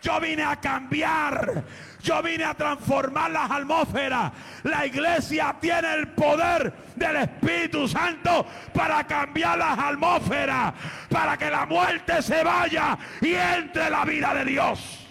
[0.02, 1.64] Yo vine a cambiar.
[2.02, 4.32] Yo vine a transformar las atmósferas.
[4.64, 10.74] La iglesia tiene el poder del Espíritu Santo para cambiar las atmósferas.
[11.10, 15.09] Para que la muerte se vaya y entre la vida de Dios.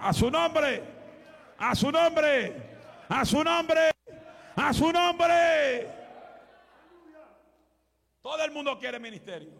[0.00, 0.82] A su nombre.
[1.58, 2.78] A su nombre.
[3.08, 3.90] A su nombre.
[4.56, 5.88] A su nombre.
[8.22, 9.52] Todo el mundo quiere ministerio.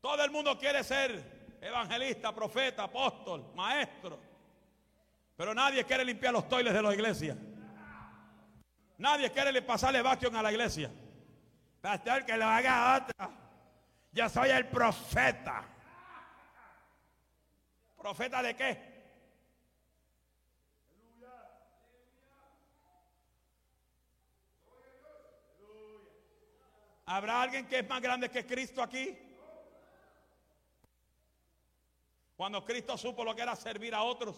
[0.00, 4.18] Todo el mundo quiere ser evangelista, profeta, apóstol, maestro.
[5.36, 7.36] Pero nadie quiere limpiar los toiles de la iglesia.
[8.98, 10.90] Nadie quiere pasarle vacuum a la iglesia.
[11.80, 13.30] Pastor, que lo haga otra.
[14.12, 15.64] Yo soy el profeta.
[17.98, 18.95] ¿Profeta de qué?
[27.06, 29.16] ¿Habrá alguien que es más grande que Cristo aquí?
[32.36, 34.36] Cuando Cristo supo lo que era servir a otros.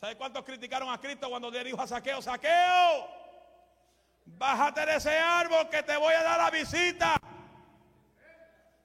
[0.00, 3.08] ¿Sabe cuántos criticaron a Cristo cuando le dijo a Saqueo, Saqueo,
[4.24, 7.16] bájate de ese árbol que te voy a dar la visita?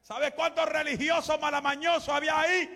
[0.02, 2.76] ¿Sabes cuántos religiosos malamañosos había ahí?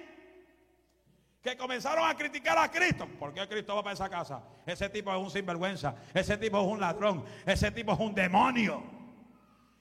[1.42, 3.08] Que comenzaron a criticar a Cristo.
[3.20, 4.44] ¿Por qué Cristo va para esa casa?
[4.66, 5.96] Ese tipo es un sinvergüenza.
[6.14, 7.26] Ese tipo es un ladrón.
[7.46, 9.03] Ese tipo es un demonio.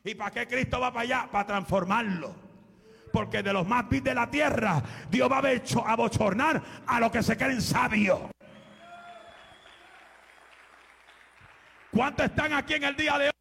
[0.04, 1.28] ¿Y para qué Cristo va para allá?
[1.30, 2.34] Para transformarlo.
[3.12, 5.42] Porque de los más vil de la tierra, Dios va
[5.86, 8.20] a bochornar a los que se creen sabios.
[11.90, 13.31] ¿Cuántos están aquí en el día de?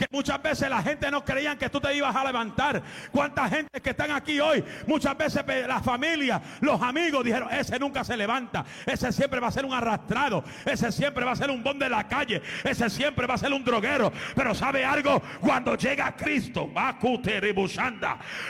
[0.00, 2.82] Que muchas veces la gente no creían que tú te ibas a levantar.
[3.12, 4.64] ¿Cuánta gente que están aquí hoy?
[4.86, 9.50] Muchas veces la familia, los amigos dijeron, ese nunca se levanta, ese siempre va a
[9.50, 13.26] ser un arrastrado, ese siempre va a ser un bon de la calle, ese siempre
[13.26, 14.10] va a ser un droguero.
[14.34, 15.20] Pero ¿sabe algo?
[15.38, 16.70] Cuando llega Cristo,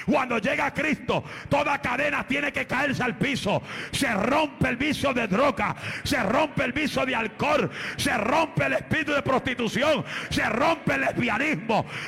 [0.07, 3.61] cuando llega Cristo, toda cadena tiene que caerse al piso.
[3.91, 5.75] Se rompe el vicio de droga,
[6.05, 11.03] se rompe el vicio de alcohol, se rompe el espíritu de prostitución, se rompe el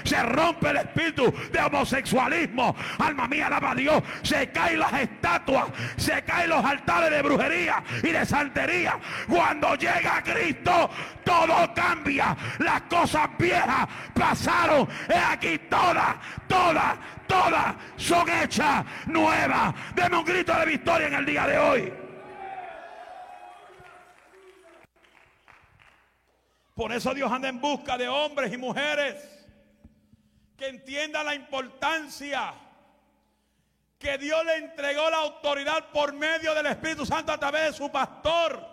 [0.05, 2.75] se rompe el espíritu de homosexualismo.
[2.99, 4.03] Alma mía, alaba a Dios.
[4.23, 5.67] Se caen las estatuas,
[5.97, 8.99] se caen los altares de brujería y de santería.
[9.29, 10.91] Cuando llega Cristo,
[11.25, 12.37] todo cambia.
[12.59, 14.89] Las cosas viejas pasaron.
[15.09, 16.17] He aquí todas,
[16.47, 19.75] todas, todas son hechas nuevas.
[19.95, 22.02] Deme un grito de victoria en el día de hoy.
[26.83, 29.15] Por eso Dios anda en busca de hombres y mujeres
[30.57, 32.55] que entiendan la importancia
[34.01, 37.89] que Dios le entregó la autoridad por medio del Espíritu Santo a través de su
[37.89, 38.67] pastor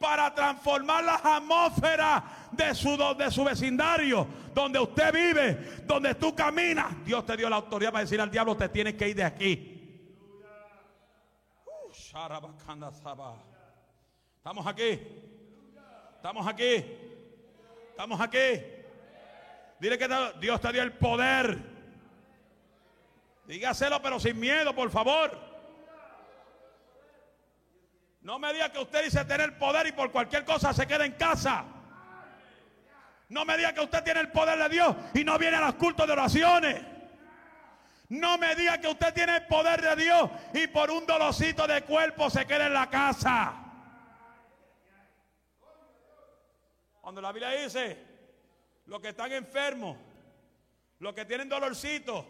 [0.00, 7.04] para transformar las atmósferas de su, de su vecindario, donde usted vive, donde tú caminas.
[7.04, 10.40] Dios te dio la autoridad para decir al diablo, te tienes que ir de aquí.
[11.64, 11.92] Uh,
[14.38, 15.27] Estamos aquí.
[16.28, 16.84] Estamos aquí.
[17.88, 18.62] Estamos aquí.
[19.80, 20.08] Dile que
[20.38, 21.56] Dios te dio el poder.
[23.46, 25.38] Dígaselo, pero sin miedo, por favor.
[28.20, 31.12] No me diga que usted dice tener poder y por cualquier cosa se queda en
[31.12, 31.64] casa.
[33.30, 35.76] No me diga que usted tiene el poder de Dios y no viene a los
[35.76, 36.82] cultos de oraciones.
[38.10, 41.84] No me diga que usted tiene el poder de Dios y por un dolocito de
[41.84, 43.67] cuerpo se queda en la casa.
[47.08, 47.96] Cuando la Biblia dice,
[48.84, 49.96] los que están enfermos,
[50.98, 52.26] los que tienen dolorcito,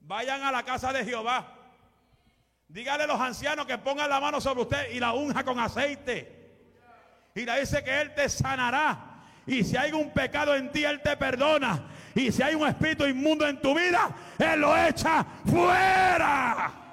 [0.00, 1.46] vayan a la casa de Jehová.
[2.66, 6.56] Dígale a los ancianos que pongan la mano sobre usted y la unja con aceite.
[7.36, 9.28] Y le dice que Él te sanará.
[9.46, 11.84] Y si hay un pecado en ti, Él te perdona.
[12.16, 16.83] Y si hay un espíritu inmundo en tu vida, Él lo echa fuera.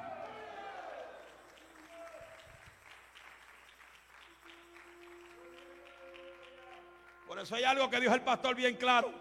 [7.41, 9.11] Eso hay algo que dijo el pastor bien claro.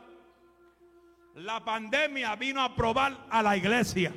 [1.35, 4.14] La pandemia vino a probar a la iglesia.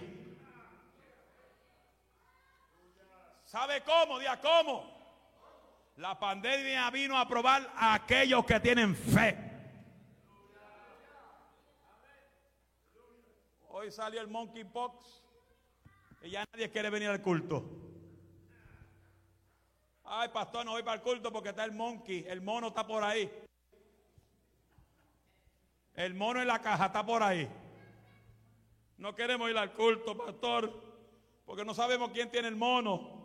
[3.45, 4.19] ¿Sabe cómo?
[4.19, 4.91] Día cómo.
[5.97, 9.37] La pandemia vino a probar a aquellos que tienen fe.
[13.69, 15.23] Hoy salió el monkeypox
[16.23, 17.63] y ya nadie quiere venir al culto.
[20.03, 23.03] Ay, pastor, no voy para el culto porque está el monkey, el mono está por
[23.03, 23.42] ahí.
[25.95, 27.47] El mono en la caja está por ahí.
[28.97, 30.71] No queremos ir al culto, pastor,
[31.45, 33.21] porque no sabemos quién tiene el mono.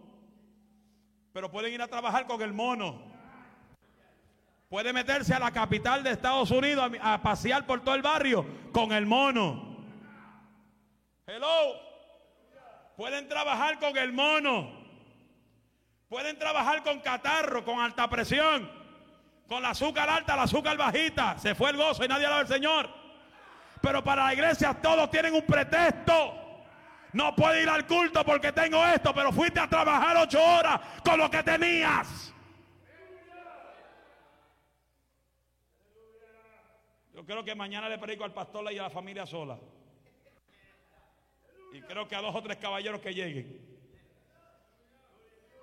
[1.32, 3.00] Pero pueden ir a trabajar con el mono.
[4.68, 8.92] Puede meterse a la capital de Estados Unidos a, pasear por todo el barrio con
[8.92, 9.76] el mono.
[11.26, 11.88] Hello.
[12.96, 14.70] Pueden trabajar con el mono.
[16.08, 18.77] Pueden trabajar con catarro, con alta presión.
[19.48, 21.38] Con la azúcar alta, la azúcar bajita.
[21.38, 22.90] Se fue el gozo y nadie alaba al Señor.
[23.80, 26.34] Pero para la iglesia todos tienen un pretexto.
[27.14, 31.18] No puedo ir al culto porque tengo esto, pero fuiste a trabajar ocho horas con
[31.18, 32.34] lo que tenías.
[37.14, 39.58] Yo creo que mañana le predico al pastor y a la familia sola.
[41.72, 43.66] Y creo que a dos o tres caballeros que lleguen.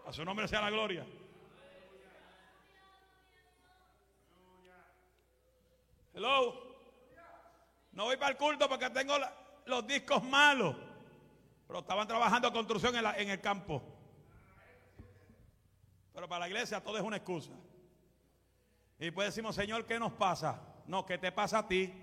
[0.07, 1.05] A su nombre sea la gloria.
[6.15, 6.53] Hello.
[7.91, 9.15] No voy para el culto porque tengo
[9.65, 10.73] los discos malos.
[11.67, 13.83] Pero estaban trabajando construcción en, en el campo.
[16.13, 17.51] Pero para la iglesia todo es una excusa.
[18.97, 20.61] Y pues decimos, Señor, ¿qué nos pasa?
[20.87, 21.93] No, ¿qué te pasa a ti?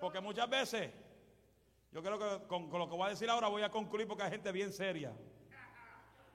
[0.00, 0.90] Porque muchas veces
[1.92, 4.22] Yo creo que con, con, lo que voy a decir ahora voy a concluir porque
[4.22, 5.12] hay gente bien seria.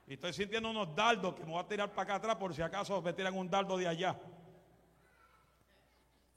[0.06, 2.62] Y estoy sintiendo unos dardos que me voy a tirar para acá atrás por si
[2.62, 4.16] acaso me tiran un dardo de allá.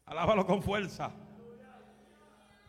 [0.08, 1.10] Alábalo con fuerza.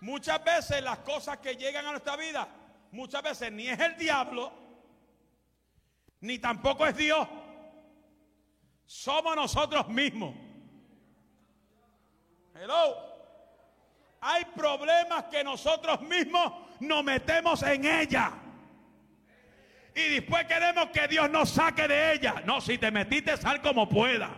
[0.02, 2.48] Muchas veces las cosas que llegan a nuestra vida,
[2.92, 4.52] muchas veces ni es el diablo,
[6.22, 7.28] ni tampoco es Dios.
[8.86, 10.36] Somos nosotros mismos.
[12.56, 13.08] Hello.
[14.22, 18.34] Hay problemas que nosotros mismos nos metemos en ella.
[19.96, 22.42] Y después queremos que Dios nos saque de ella.
[22.46, 24.30] No, si te metiste, sal como pueda.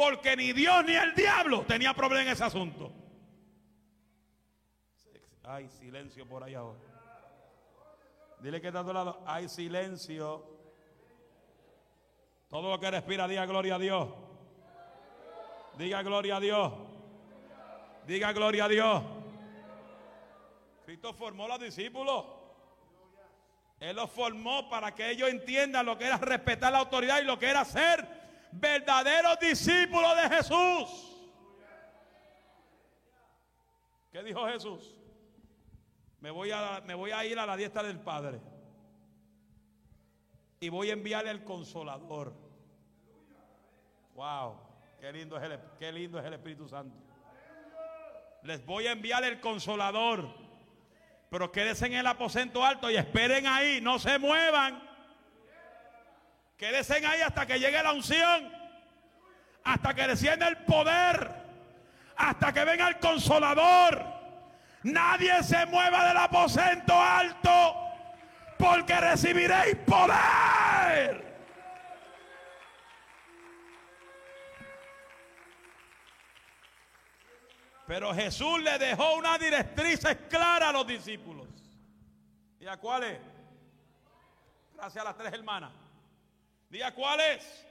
[0.00, 2.90] Porque ni Dios ni el diablo tenía problema en ese asunto.
[5.44, 6.78] Hay silencio por ahí ahora.
[8.40, 9.22] Dile que está a tu lado.
[9.26, 10.42] Hay silencio.
[12.48, 14.08] Todo lo que respira, diga gloria a Dios.
[15.76, 16.72] Diga gloria a Dios.
[18.06, 19.02] Diga gloria a Dios.
[20.86, 22.24] Cristo formó a los discípulos.
[23.80, 27.38] Él los formó para que ellos entiendan lo que era respetar la autoridad y lo
[27.38, 28.19] que era ser
[28.52, 31.10] verdaderos discípulos de Jesús.
[34.12, 34.96] ¿Qué dijo Jesús?
[36.20, 38.40] Me voy, a, ir a la diestra del Padre.
[40.60, 42.34] Y voy a enviarle el consolador.
[44.14, 44.60] Wow,
[45.00, 46.94] qué lindo es el, qué lindo es el Espíritu Santo.
[48.42, 50.28] Les voy a enviar el consolador.
[51.30, 54.89] Pero quédense en el aposento alto y esperen ahí, no se muevan.
[56.60, 58.52] Quédense ahí hasta que llegue la unción,
[59.64, 61.34] hasta que descienda el poder,
[62.14, 64.04] hasta que venga el consolador.
[64.82, 67.76] Nadie se mueva del aposento alto
[68.58, 71.40] porque recibiréis poder.
[77.86, 81.48] Pero Jesús le dejó una directriz clara a los discípulos.
[82.60, 83.18] ¿Y a cuáles?
[84.74, 85.79] Gracias a las tres hermanas.
[86.70, 87.66] ¿Y a cuáles?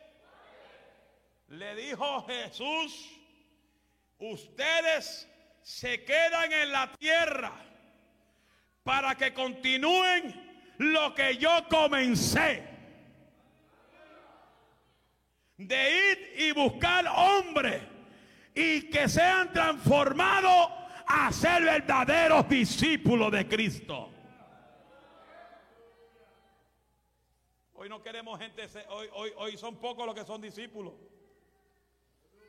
[1.48, 3.10] Le dijo Jesús,
[4.20, 5.28] ustedes
[5.62, 7.54] se quedan en la tierra
[8.84, 12.68] para que continúen lo que yo comencé.
[15.58, 17.82] De ir y buscar hombres
[18.54, 20.72] y que sean transformados
[21.06, 24.09] a ser verdaderos discípulos de Cristo.
[27.90, 30.94] No queremos gente, hoy, hoy, hoy son pocos los que son discípulos.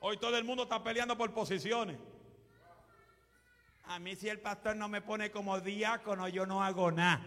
[0.00, 1.96] Hoy todo el mundo está peleando por posiciones.
[3.84, 7.22] A mí si el pastor no me pone como diácono, yo no hago nada.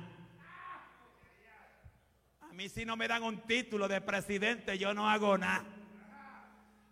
[2.42, 5.66] A mí si no me dan un título de presidente, yo no hago nada.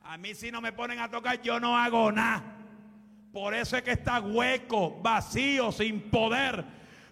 [0.01, 2.57] A mí si no me ponen a tocar, yo no hago nada.
[3.31, 6.65] Por eso es que está hueco, vacío, sin poder.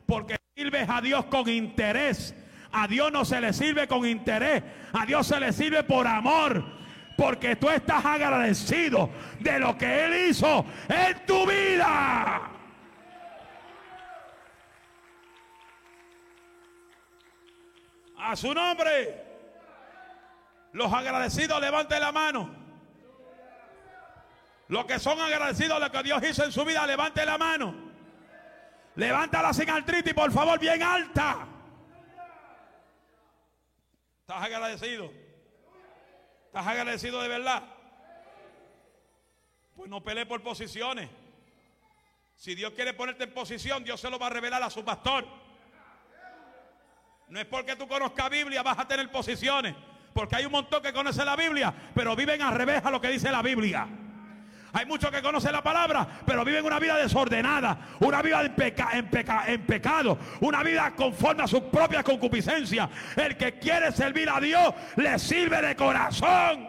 [0.07, 2.33] Porque sirves a Dios con interés.
[2.71, 4.63] A Dios no se le sirve con interés.
[4.93, 6.63] A Dios se le sirve por amor.
[7.17, 9.09] Porque tú estás agradecido
[9.39, 12.41] de lo que Él hizo en tu vida.
[18.17, 19.25] A su nombre.
[20.71, 22.55] Los agradecidos levanten la mano.
[24.67, 27.73] Los que son agradecidos de lo que Dios hizo en su vida, levanten la mano.
[28.95, 31.47] Levántala sin artritis, por favor, bien alta.
[34.29, 35.11] ¿Estás agradecido?
[36.45, 37.63] ¿Estás agradecido de verdad?
[39.75, 41.09] Pues no pelee por posiciones.
[42.35, 45.25] Si Dios quiere ponerte en posición, Dios se lo va a revelar a su pastor.
[47.27, 49.75] No es porque tú conozcas Biblia, vas a tener posiciones.
[50.13, 53.07] Porque hay un montón que conoce la Biblia, pero viven al revés a lo que
[53.07, 53.87] dice la Biblia.
[54.73, 59.09] Hay muchos que conocen la palabra, pero viven una vida desordenada, una vida en,
[59.47, 62.89] en, pecado, una vida conforme a su propia concupiscencia.
[63.15, 66.67] El que quiere servir a Dios le sirve de corazón.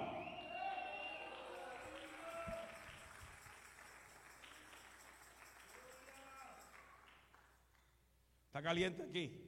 [8.47, 9.41] Está caliente aquí.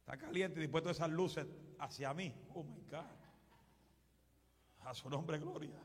[0.00, 1.46] Está caliente dispuesto esas luces
[1.78, 2.34] hacia mí.
[2.54, 3.19] Oh my God.
[4.90, 5.78] A su nombre, gloria.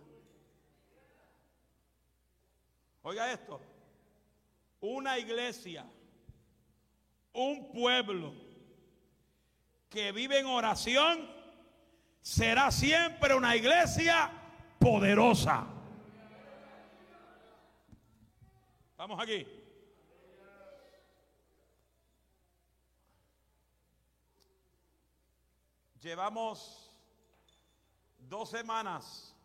[3.03, 3.61] Oiga esto.
[4.81, 5.85] Una iglesia,
[7.33, 8.33] un pueblo
[9.91, 11.29] que vive en oración,
[12.19, 14.31] será siempre una iglesia
[14.79, 15.67] poderosa.
[18.97, 19.45] Vamos aquí.
[26.01, 26.84] Llevamos
[28.29, 29.35] dos semanas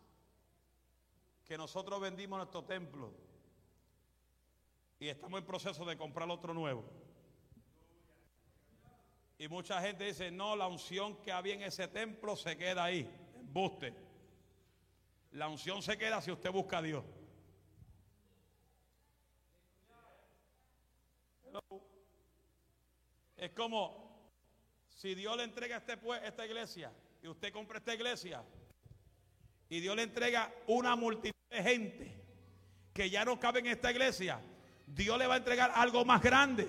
[1.45, 3.13] que nosotros vendimos nuestro templo
[4.99, 6.83] Y estamos en proceso de comprar otro nuevo.
[9.39, 13.09] Y mucha gente dice, no, la unción que había en ese templo se queda ahí.
[13.41, 13.95] Buste.
[15.31, 17.03] La unción se queda si usted busca a Dios.
[23.37, 24.19] Es como
[24.87, 28.43] si Dios le entrega este, esta iglesia y usted compra esta iglesia
[29.71, 32.13] y Dios le entrega una multitud de gente
[32.93, 34.37] que ya no cabe en esta iglesia,
[34.85, 36.67] Dios le va a entregar algo más grande.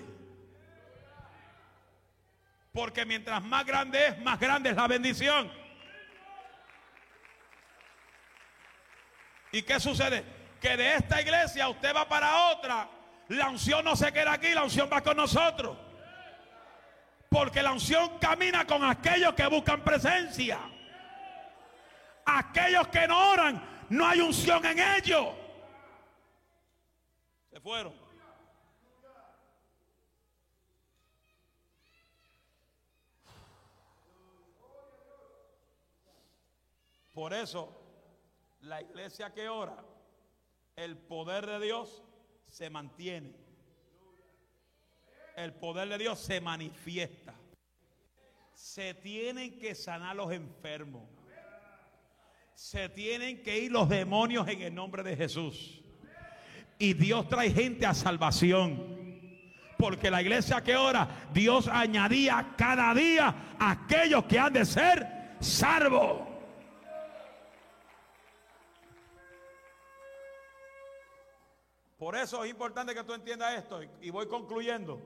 [2.71, 5.51] Porque mientras más grande es, más grande es la bendición.
[9.51, 10.23] ¿Y qué sucede?
[10.61, 12.89] Que de esta iglesia usted va para otra.
[13.27, 15.77] La unción no se queda aquí, la unción va con nosotros.
[17.27, 20.57] Porque la unción camina con aquellos que buscan presencia.
[22.25, 25.27] Aquellos que no oran, no hay unción en ellos.
[27.51, 27.93] Se fueron.
[37.13, 37.71] Por eso,
[38.61, 39.77] la iglesia que ora,
[40.75, 42.03] el poder de Dios
[42.47, 43.35] se mantiene.
[45.35, 47.35] El poder de Dios se manifiesta.
[48.53, 51.03] Se tienen que sanar los enfermos.
[52.55, 55.81] Se tienen que ir los demonios en el nombre de Jesús.
[56.77, 59.01] Y Dios trae gente a salvación.
[59.77, 65.35] Porque la iglesia que ora, Dios añadía cada día a aquellos que han de ser
[65.39, 66.21] salvos.
[71.97, 75.01] Por eso es importante que tú entiendas esto y voy concluyendo.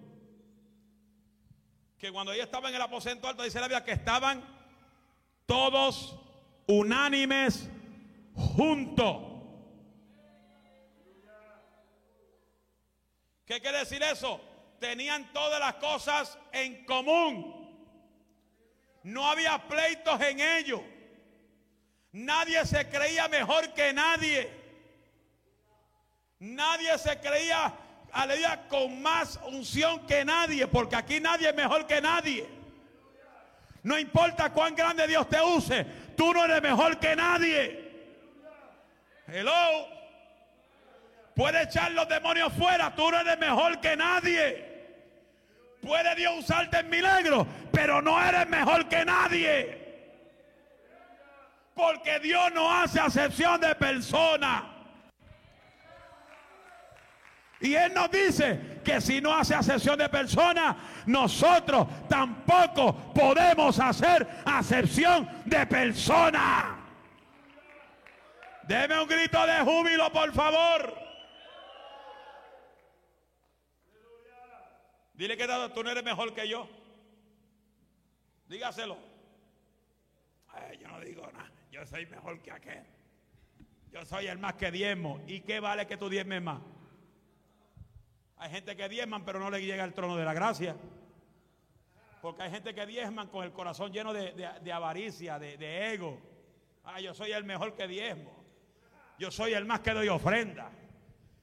[1.97, 4.43] Que cuando ella estaba en el aposento alto, dice la Biblia que estaban
[5.45, 6.19] todos
[6.67, 7.69] unánimes
[8.35, 9.23] juntos.
[13.45, 14.41] ¿Qué quiere decir eso?
[14.79, 17.65] Tenían todas las cosas en común.
[19.03, 20.81] No había pleitos en ellos.
[22.11, 24.51] Nadie se creía mejor que nadie.
[26.39, 27.73] Nadie se creía,
[28.11, 32.47] aleluya, con más unción que nadie, porque aquí nadie es mejor que nadie.
[33.83, 35.85] No importa cuán grande Dios te use,
[36.17, 37.87] tú no eres mejor que nadie.
[39.27, 39.87] Hello.
[41.35, 44.65] Puede echar los demonios fuera, tú no eres mejor que nadie.
[45.81, 49.85] Puede Dios usarte en milagro, pero no eres mejor que nadie.
[51.75, 54.63] Porque Dios no hace acepción de personas.
[57.59, 60.75] Y Él nos dice que si no hace acepción de personas,
[61.07, 66.77] nosotros tampoco podemos hacer acepción de personas.
[68.67, 70.93] Deme un grito de júbilo, por favor.
[75.13, 76.69] Dile que tú no eres mejor que yo.
[78.47, 78.97] Dígaselo.
[80.79, 81.51] yo no digo nada.
[81.71, 82.85] Yo soy mejor que aquel.
[83.91, 85.21] Yo soy el más que diezmo.
[85.27, 86.59] ¿Y qué vale que tú diezmes más?
[88.39, 90.75] Hay gente que diezman pero no le llega al trono de la gracia.
[92.21, 96.19] Porque hay gente que diezman con el corazón lleno de, avaricia, de, ego.
[96.83, 98.31] Ah, yo soy el mejor que diezmo.
[99.19, 100.69] Yo soy el más que doy ofrenda.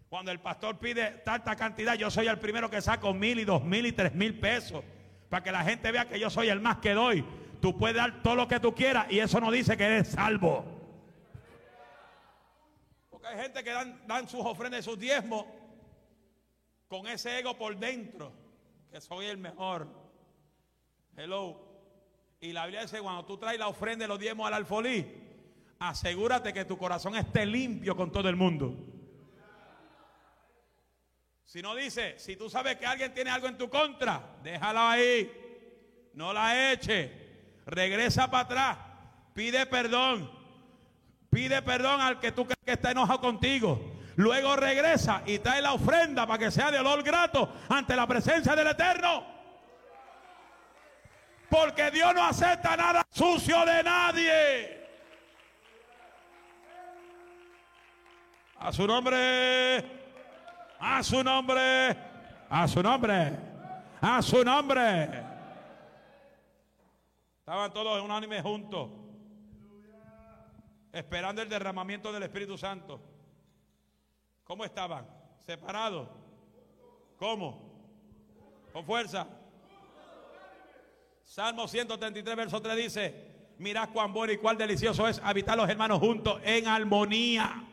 [0.09, 3.65] Cuando el pastor pide tanta cantidad, yo soy el primero que saco mil y dos
[3.65, 4.85] mil y tres mil pesos.
[5.29, 7.25] Para que la gente vea que yo soy el más que doy.
[7.61, 10.65] Tú puedes dar todo lo que tú quieras y eso no dice que eres salvo.
[13.11, 15.47] Porque hay gente que dan, dan sus ofrendas y sus diezmos
[16.99, 18.33] con ese ego por dentro,
[18.89, 19.89] que soy el mejor.
[21.17, 21.61] Hello.
[22.41, 25.05] Y la Biblia dice, cuando tú traes la ofrenda y los diezmos al alfolí,
[25.81, 28.77] asegúrate que tu corazón esté limpio con todo el mundo.
[31.45, 35.33] Si no dice, si tú sabes que alguien tiene algo en tu contra, déjala ahí.
[36.15, 37.11] No la eche.
[37.67, 38.79] Regresa para atrás.
[39.35, 40.31] Pide perdón.
[41.29, 43.94] Pide perdón al que tú crees que está enojado contigo.
[44.17, 48.55] Luego regresa y trae la ofrenda para que sea de olor grato ante la presencia
[48.55, 49.25] del Eterno.
[51.49, 54.89] Porque Dios no acepta nada sucio de nadie.
[58.59, 59.85] A su nombre.
[60.79, 61.97] A su nombre.
[62.49, 63.39] A su nombre.
[64.01, 65.25] A su nombre.
[67.41, 68.91] Estaban todos unánime juntos.
[70.93, 73.14] Esperando el derramamiento del Espíritu Santo.
[74.45, 75.07] ¿Cómo estaban?
[75.41, 76.09] ¿Separados?
[77.19, 77.61] ¿Cómo?
[78.73, 79.27] ¿Con fuerza?
[81.25, 85.99] Salmo 133, verso 3 dice, mirad cuán bueno y cuán delicioso es habitar los hermanos
[85.99, 87.65] juntos en armonía.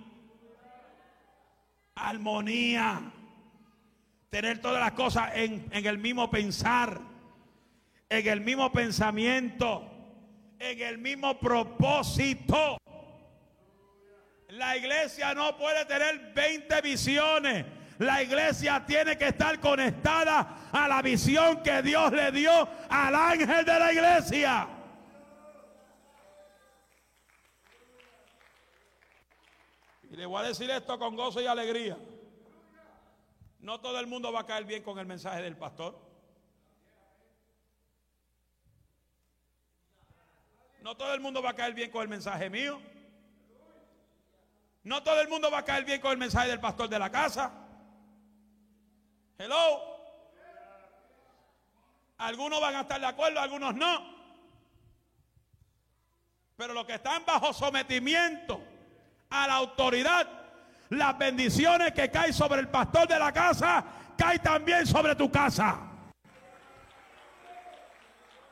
[1.96, 3.12] Armonía.
[4.30, 7.02] tener todas las cosas en, en el mismo pensar,
[8.08, 9.84] en el mismo pensamiento,
[10.58, 12.78] en el mismo propósito.
[14.52, 17.66] La iglesia no puede tener 20 visiones.
[18.00, 23.64] La iglesia tiene que estar conectada a la visión que Dios le dio al ángel
[23.64, 24.68] de la iglesia.
[30.10, 31.98] Y le voy a decir esto con gozo y alegría.
[33.62, 35.98] No todo el mundo va a caer bien con el mensaje del pastor.
[40.82, 42.91] No todo el mundo va a caer bien con el mensaje mío.
[44.84, 47.10] No todo el mundo va a caer bien con el mensaje del pastor de la
[47.10, 47.52] casa.
[49.38, 49.92] Hello.
[52.18, 54.12] Algunos van a estar de acuerdo, algunos no.
[56.56, 58.62] Pero los que están bajo sometimiento
[59.30, 60.28] a la autoridad,
[60.90, 63.84] las bendiciones que caen sobre el pastor de la casa,
[64.18, 65.80] caen también sobre tu casa.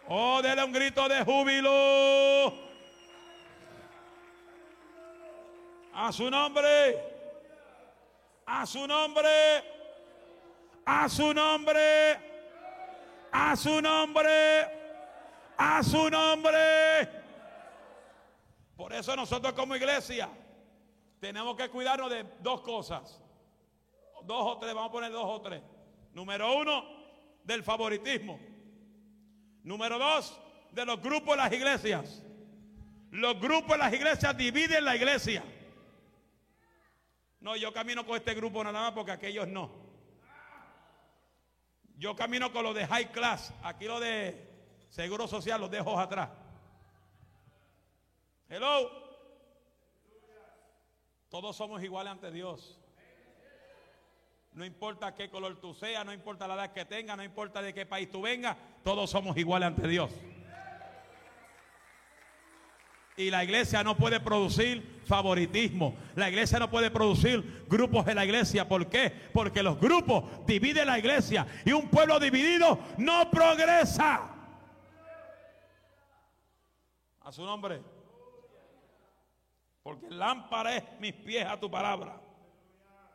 [0.08, 2.69] Oh, dele un grito de júbilo.
[5.94, 6.98] A su nombre.
[8.46, 9.64] A su nombre.
[10.86, 12.20] A su nombre.
[13.32, 14.80] A su nombre.
[15.58, 17.10] A su nombre.
[18.76, 20.30] Por eso nosotros como iglesia
[21.20, 23.22] tenemos que cuidarnos de dos cosas.
[24.24, 25.62] Dos o tres, vamos a poner dos o tres.
[26.14, 26.84] Número uno,
[27.44, 28.40] del favoritismo.
[29.64, 30.40] Número dos,
[30.72, 32.24] de los grupos de las iglesias.
[33.12, 35.44] Los grupos de las iglesias dividen la iglesia.
[37.40, 39.72] No, yo camino con este grupo nada más porque aquellos no.
[41.98, 43.54] Yo camino con los de high class.
[43.64, 44.48] Aquí los de
[44.90, 46.30] seguro social los dejo atrás.
[48.50, 48.90] Hello.
[51.30, 52.80] Todos somos iguales ante Dios.
[54.54, 57.74] No importa qué color tú seas, no importa la edad que tengas, no importa de
[57.74, 60.12] qué país tú vengas, todos somos iguales ante Dios.
[63.20, 65.94] Y la iglesia no puede producir favoritismo.
[66.16, 68.66] La iglesia no puede producir grupos en la iglesia.
[68.66, 69.12] ¿Por qué?
[69.34, 71.46] Porque los grupos dividen la iglesia.
[71.66, 74.22] Y un pueblo dividido no progresa.
[77.20, 77.82] A su nombre.
[79.84, 82.22] Porque lámpara es mis pies a tu palabra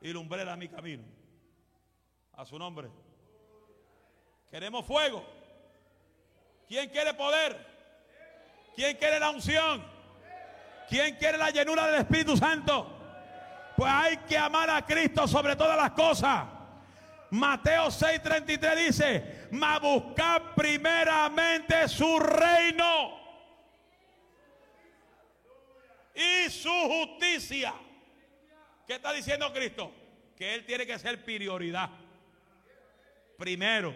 [0.03, 1.05] y lumbrera mi camino.
[2.35, 2.91] A su nombre.
[4.51, 5.25] Queremos fuego.
[6.69, 7.73] ¿Quién quiere poder?
[8.77, 9.94] ¿Quién quiere la unción?
[10.89, 12.91] ¿Quién quiere la llenura del Espíritu Santo?
[13.77, 16.45] Pues hay que amar a Cristo sobre todas las cosas.
[17.31, 23.19] Mateo 6:33 dice, ma buscar primeramente su reino
[26.15, 27.75] y su justicia.
[28.87, 29.93] ¿Qué está diciendo Cristo?
[30.37, 31.91] Que Él tiene que ser prioridad.
[33.37, 33.95] Primero,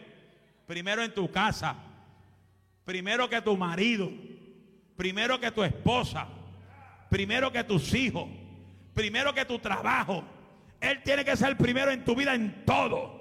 [0.66, 1.76] primero en tu casa,
[2.84, 4.10] primero que tu marido,
[4.96, 6.26] primero que tu esposa,
[7.08, 8.28] primero que tus hijos,
[8.94, 10.24] primero que tu trabajo.
[10.80, 13.18] Él tiene que ser primero en tu vida en todo.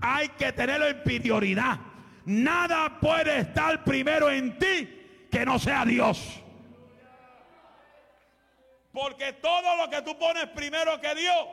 [0.00, 1.78] Hay que tenerlo en prioridad.
[2.24, 6.42] Nada puede estar primero en ti que no sea Dios.
[8.92, 11.46] Porque todo lo que tú pones primero que Dios,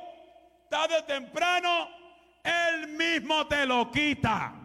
[0.69, 1.89] tarde o temprano,
[2.43, 4.64] Él mismo te lo quita.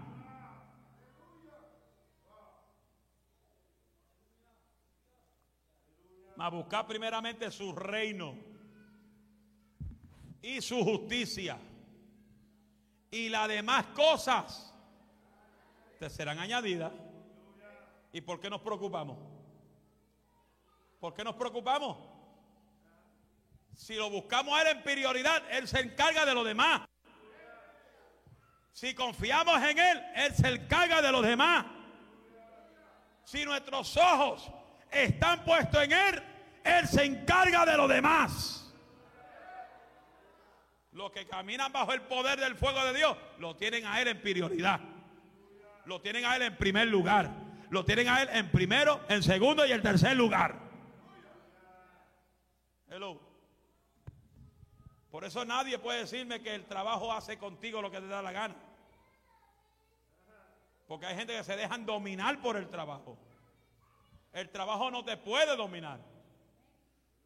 [6.41, 8.35] A buscar primeramente su reino
[10.41, 11.59] y su justicia.
[13.11, 14.75] Y las demás cosas
[15.99, 16.93] te serán añadidas.
[18.15, 19.19] ¿Y por qué nos preocupamos?
[20.99, 21.99] ¿Por qué nos preocupamos?
[23.75, 26.89] Si lo buscamos a Él en prioridad, Él se encarga de lo demás.
[28.73, 31.67] Si confiamos en Él, Él se encarga de los demás.
[33.25, 34.51] Si nuestros ojos
[34.91, 36.30] están puestos en Él,
[36.65, 38.73] Él se encarga de lo demás.
[40.93, 44.21] Los que caminan bajo el poder del fuego de Dios, lo tienen a Él en
[44.21, 44.81] prioridad.
[45.85, 47.31] Lo tienen a Él en primer lugar.
[47.71, 50.57] Lo tienen a Él en primero, en segundo y en tercer lugar.
[52.89, 53.21] Hello.
[55.11, 58.33] Por eso nadie puede decirme que el trabajo hace contigo lo que te da la
[58.33, 58.57] gana.
[60.89, 63.17] Porque hay gente que se dejan dominar por el trabajo.
[64.33, 66.01] El trabajo no te puede dominar.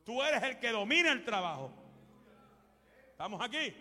[0.05, 1.70] Tú eres el que domina el trabajo.
[3.11, 3.74] ¿Estamos aquí?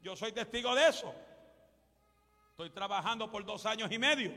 [0.00, 1.12] Yo soy testigo de eso.
[2.50, 4.32] Estoy trabajando por dos años y medio.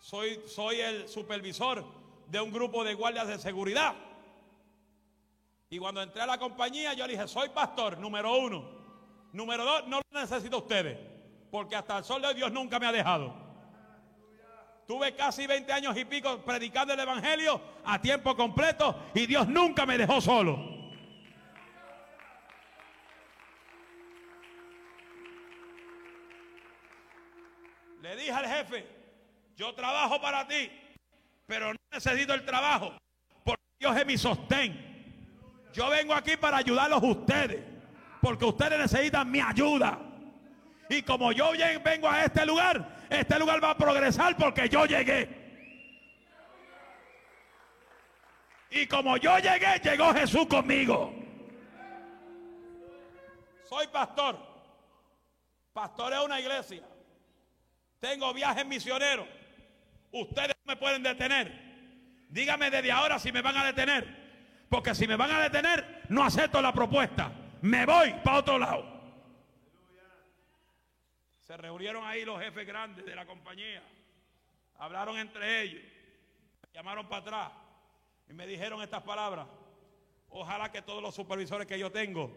[0.00, 1.84] Soy, soy el supervisor
[2.28, 3.94] de un grupo de guardias de seguridad.
[5.68, 8.64] Y cuando entré a la compañía, yo le dije, soy pastor, número uno.
[9.32, 10.98] Número dos, no lo necesito a ustedes.
[11.50, 13.43] Porque hasta el sol de Dios nunca me ha dejado.
[14.86, 19.86] Tuve casi 20 años y pico predicando el Evangelio a tiempo completo y Dios nunca
[19.86, 20.58] me dejó solo.
[28.02, 28.86] Le dije al jefe,
[29.56, 30.70] yo trabajo para ti,
[31.46, 32.92] pero no necesito el trabajo,
[33.42, 34.84] porque Dios es mi sostén.
[35.72, 37.64] Yo vengo aquí para ayudarlos a ustedes,
[38.20, 39.98] porque ustedes necesitan mi ayuda.
[40.90, 45.44] Y como yo vengo a este lugar, este lugar va a progresar porque yo llegué.
[48.70, 51.14] Y como yo llegué, llegó Jesús conmigo.
[53.68, 54.38] Soy pastor.
[55.72, 56.82] Pastor es una iglesia.
[58.00, 59.26] Tengo viajes misioneros.
[60.12, 61.52] Ustedes me pueden detener.
[62.28, 64.66] Dígame desde ahora si me van a detener.
[64.68, 67.32] Porque si me van a detener, no acepto la propuesta.
[67.62, 68.93] Me voy para otro lado.
[71.44, 73.82] Se reunieron ahí los jefes grandes de la compañía.
[74.78, 75.82] Hablaron entre ellos.
[76.62, 77.52] Me llamaron para atrás
[78.28, 79.46] y me dijeron estas palabras.
[80.30, 82.32] Ojalá que todos los supervisores que yo tengo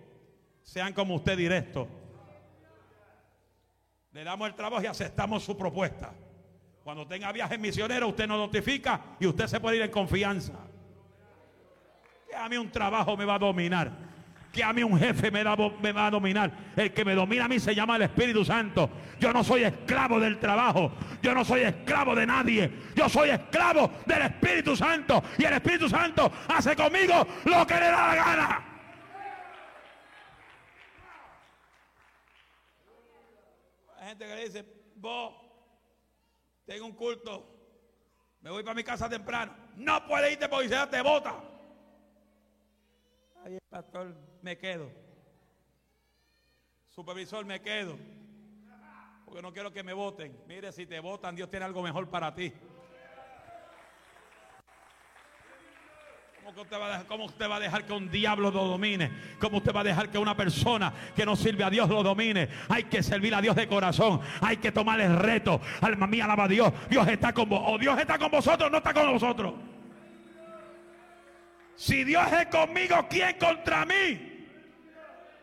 [0.62, 1.88] sean como usted directo.
[4.12, 6.14] Le damos el trabajo y aceptamos su propuesta.
[6.84, 10.54] Cuando tenga viajes misioneros, usted nos notifica y usted se puede ir en confianza.
[12.30, 14.07] Que a mí un trabajo me va a dominar.
[14.58, 16.52] Que a mí un jefe me, me va a dominar.
[16.76, 18.90] El que me domina a mí se llama el Espíritu Santo.
[19.20, 20.94] Yo no soy esclavo del trabajo.
[21.22, 22.72] Yo no soy esclavo de nadie.
[22.96, 25.24] Yo soy esclavo del Espíritu Santo.
[25.38, 28.64] Y el Espíritu Santo hace conmigo lo que le da la gana.
[34.08, 35.36] gente que le dice, vos,
[36.66, 37.46] tengo un culto,
[38.42, 39.54] me voy para mi casa temprano.
[39.76, 41.44] No puede irte porque se te bota.
[44.42, 44.92] Me quedo.
[46.90, 47.98] Supervisor, me quedo.
[49.26, 50.36] Porque no quiero que me voten.
[50.48, 52.54] Mire, si te votan, Dios tiene algo mejor para ti.
[56.46, 59.12] ¿Cómo usted, va a dejar, ¿Cómo usted va a dejar que un diablo lo domine?
[59.38, 62.48] ¿Cómo usted va a dejar que una persona que no sirve a Dios lo domine?
[62.70, 64.22] Hay que servir a Dios de corazón.
[64.40, 65.60] Hay que tomar el reto.
[65.82, 66.72] Alma mía, alaba a Dios.
[66.90, 67.62] Dios está con vos.
[67.66, 69.54] O Dios está con vosotros, no está con vosotros.
[71.78, 74.48] Si Dios es conmigo, ¿quién contra mí?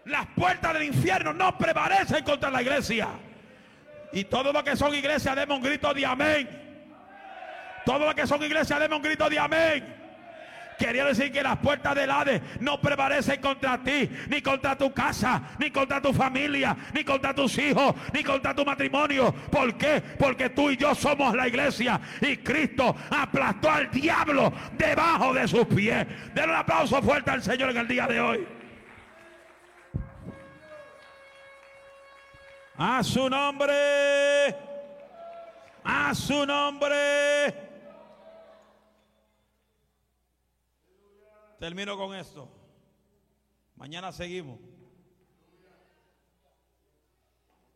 [0.04, 3.08] Las puertas del infierno no prevalecen contra la iglesia.
[4.12, 6.48] Y todo lo que son iglesias, demos un grito de amén.
[7.86, 10.03] Todo lo que son iglesias, demos un grito de amén.
[10.78, 15.42] Quería decir que las puertas del Hades no prevalecen contra ti, ni contra tu casa,
[15.58, 19.32] ni contra tu familia, ni contra tus hijos, ni contra tu matrimonio.
[19.50, 20.02] ¿Por qué?
[20.18, 25.66] Porque tú y yo somos la iglesia y Cristo aplastó al diablo debajo de sus
[25.66, 26.06] pies.
[26.34, 28.46] Den un aplauso fuerte al Señor en el día de hoy.
[32.76, 34.54] A su nombre.
[35.84, 37.73] A su nombre.
[41.58, 42.48] Termino con esto.
[43.76, 44.58] Mañana seguimos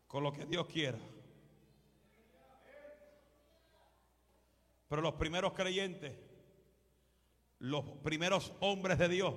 [0.07, 0.99] con lo que Dios quiera.
[4.89, 6.17] Pero los primeros creyentes,
[7.59, 9.35] los primeros hombres de Dios,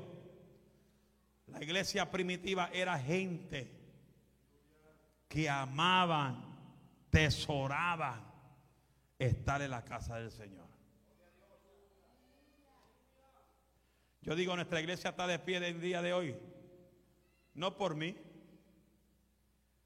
[1.47, 3.69] la iglesia primitiva era gente
[5.27, 6.45] que amaban,
[7.09, 8.31] tesoraban
[9.19, 10.70] estar en la casa del Señor.
[14.21, 16.35] Yo digo, nuestra iglesia está de pie en el día de hoy.
[17.53, 18.15] No por mí.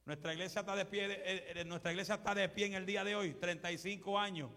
[0.05, 3.03] Nuestra iglesia está de pie, eh, eh, nuestra iglesia está de pie en el día
[3.03, 4.51] de hoy, 35 años.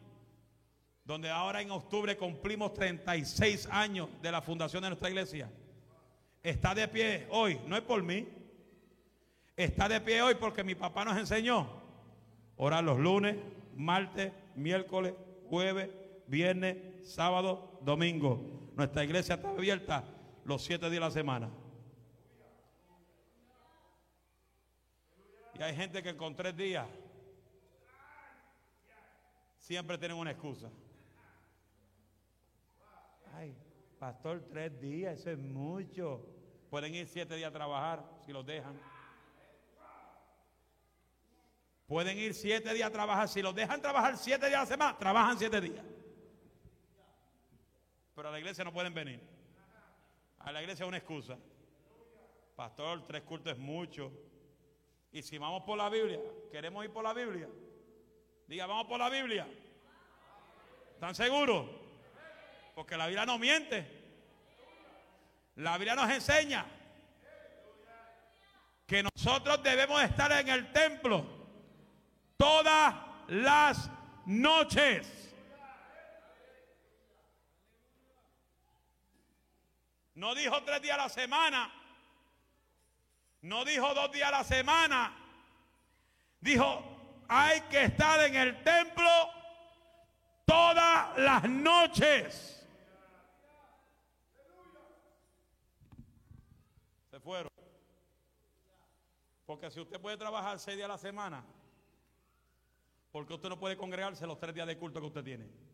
[1.05, 5.51] Donde ahora en octubre cumplimos 36 años de la fundación de nuestra iglesia.
[6.43, 8.29] Está de pie hoy, no es por mí.
[9.57, 11.83] Está de pie hoy porque mi papá nos enseñó
[12.57, 13.37] orar los lunes,
[13.75, 15.15] martes, miércoles,
[15.49, 15.89] jueves,
[16.27, 16.77] viernes,
[17.09, 18.68] sábado, domingo.
[18.79, 20.05] Nuestra iglesia está abierta
[20.45, 21.51] los siete días de la semana.
[25.59, 26.87] Y hay gente que con tres días
[29.59, 30.71] siempre tienen una excusa.
[33.35, 33.53] Ay,
[33.99, 36.25] pastor, tres días, eso es mucho.
[36.71, 38.81] Pueden ir siete días a trabajar si los dejan.
[41.89, 43.29] Pueden ir siete días a trabajar.
[43.29, 45.98] Si los dejan trabajar siete días a la semana, trabajan siete días
[48.19, 49.21] pero a la iglesia no pueden venir.
[50.41, 51.39] A la iglesia es una excusa.
[52.57, 54.11] Pastor, tres cultos es mucho.
[55.13, 56.19] Y si vamos por la Biblia,
[56.51, 57.49] queremos ir por la Biblia.
[58.49, 59.47] Diga, vamos por la Biblia.
[60.95, 61.71] ¿Están seguros?
[62.75, 63.87] Porque la Biblia no miente.
[65.55, 66.67] La Biblia nos enseña
[68.85, 71.25] que nosotros debemos estar en el templo
[72.37, 72.97] todas
[73.29, 73.89] las
[74.27, 75.28] noches.
[80.19, 81.73] No dijo tres días a la semana.
[83.43, 85.17] No dijo dos días a la semana.
[86.41, 89.09] Dijo, hay que estar en el templo
[90.45, 92.67] todas las noches.
[97.13, 97.53] Se fueron.
[99.47, 101.45] Porque si usted puede trabajar seis días a la semana,
[103.13, 105.68] porque usted no puede congregarse los tres días de culto que usted tiene.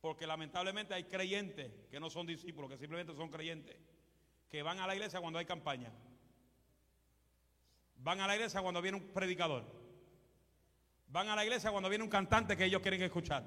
[0.00, 3.76] Porque lamentablemente hay creyentes que no son discípulos, que simplemente son creyentes,
[4.48, 5.92] que van a la iglesia cuando hay campaña.
[7.96, 9.64] Van a la iglesia cuando viene un predicador.
[11.08, 13.44] Van a la iglesia cuando viene un cantante que ellos quieren escuchar.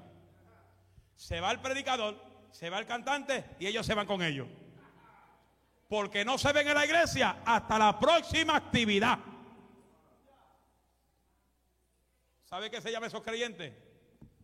[1.16, 4.48] Se va el predicador, se va el cantante y ellos se van con ellos.
[5.88, 9.18] Porque no se ven en la iglesia hasta la próxima actividad.
[12.44, 13.72] ¿Sabe qué se llama esos creyentes?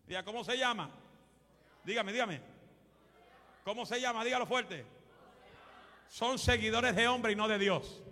[0.06, 0.90] Diga, ¿cómo se llama?
[1.88, 2.38] Dígame, dígame.
[3.64, 4.22] ¿Cómo se llama?
[4.22, 4.84] Dígalo fuerte.
[6.06, 8.02] Son seguidores de hombre y no de Dios.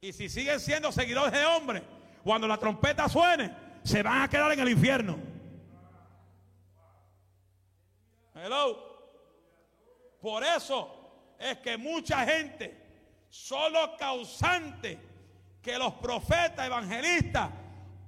[0.00, 1.84] Y si siguen siendo seguidores de hombre,
[2.24, 3.54] cuando la trompeta suene,
[3.84, 5.20] se van a quedar en el infierno.
[8.34, 8.90] Hello.
[10.20, 12.76] Por eso es que mucha gente,
[13.28, 14.98] solo causante
[15.62, 17.50] que los profetas, evangelistas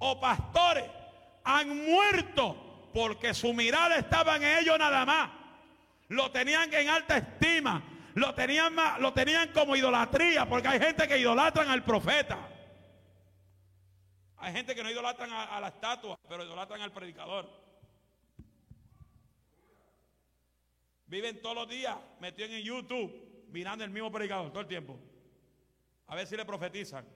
[0.01, 0.91] o pastores
[1.45, 5.31] han muerto porque su mirada estaba en ellos nada más.
[6.09, 7.83] Lo tenían en alta estima,
[8.15, 12.49] lo tenían, lo tenían como idolatría, porque hay gente que idolatran al profeta.
[14.37, 17.49] Hay gente que no idolatran a, la estatua, pero idolatran al predicador.
[21.07, 24.99] Viven todos los días metidos en YouTube, mirando el mismo predicador todo el tiempo.
[26.09, 27.07] A ver si le profetizan.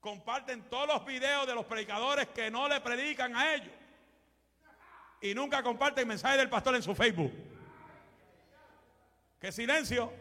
[0.00, 3.72] Comparten todos los videos de los predicadores que no le predican a ellos.
[5.24, 7.32] Y nunca comparten mensajes del pastor en su Facebook.
[9.40, 10.12] ¿Qué silencio?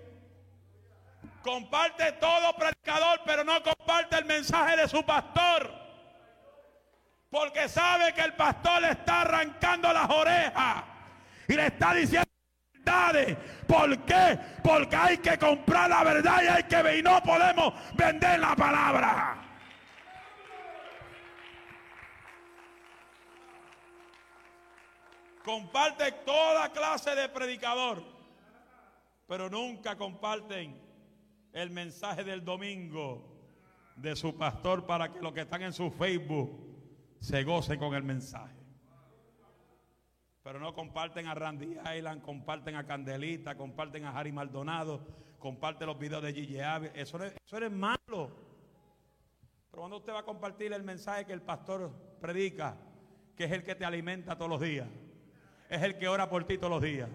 [1.41, 5.69] Comparte todo predicador, pero no comparte el mensaje de su pastor.
[7.29, 10.85] Porque sabe que el pastor le está arrancando las orejas
[11.49, 12.29] y le está diciendo
[12.73, 13.35] verdades.
[13.67, 14.39] ¿Por qué?
[14.63, 18.55] Porque hay que comprar la verdad y hay que ver y no podemos vender la
[18.55, 19.52] palabra.
[25.43, 28.03] Comparte toda clase de predicador,
[29.27, 30.79] pero nunca comparten
[31.51, 33.29] el mensaje del domingo
[33.95, 36.73] de su pastor para que los que están en su Facebook
[37.19, 38.55] se goce con el mensaje.
[40.43, 45.05] Pero no comparten a Randy Island, comparten a Candelita, comparten a Harry Maldonado,
[45.39, 46.57] comparten los videos de Gigi
[46.93, 48.31] Eso, es, eso es malo.
[49.71, 52.77] Pero cuando usted va a compartir el mensaje que el pastor predica,
[53.35, 54.87] que es el que te alimenta todos los días,
[55.73, 57.09] es el que ora por ti todos los días,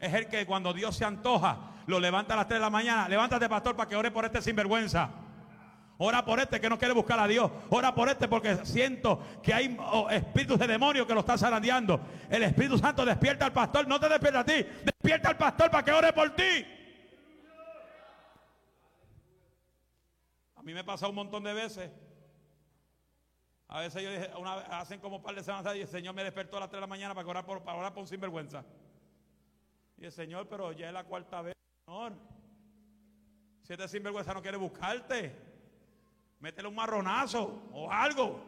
[0.00, 3.08] es el que cuando Dios se antoja, lo levanta a las 3 de la mañana,
[3.08, 5.10] levántate pastor para que ore por este sinvergüenza.
[6.00, 7.50] Ora por este que no quiere buscar a Dios.
[7.70, 12.00] Ora por este porque siento que hay oh, espíritus de demonio que lo están zarandeando.
[12.30, 13.88] El Espíritu Santo despierta al pastor.
[13.88, 14.64] No te despierta a ti.
[14.84, 16.64] Despierta al pastor para que ore por ti.
[20.54, 21.90] A mí me pasa un montón de veces.
[23.68, 26.24] A veces yo dije, una, hacen como un par de semanas y el Señor me
[26.24, 28.64] despertó a las 3 de la mañana para orar por, para orar por un sinvergüenza.
[29.96, 31.54] Y el Señor, pero ya es la cuarta vez,
[31.86, 32.12] Señor.
[33.62, 35.48] Si este sinvergüenza no quiere buscarte
[36.40, 38.40] métele un marronazo o algo.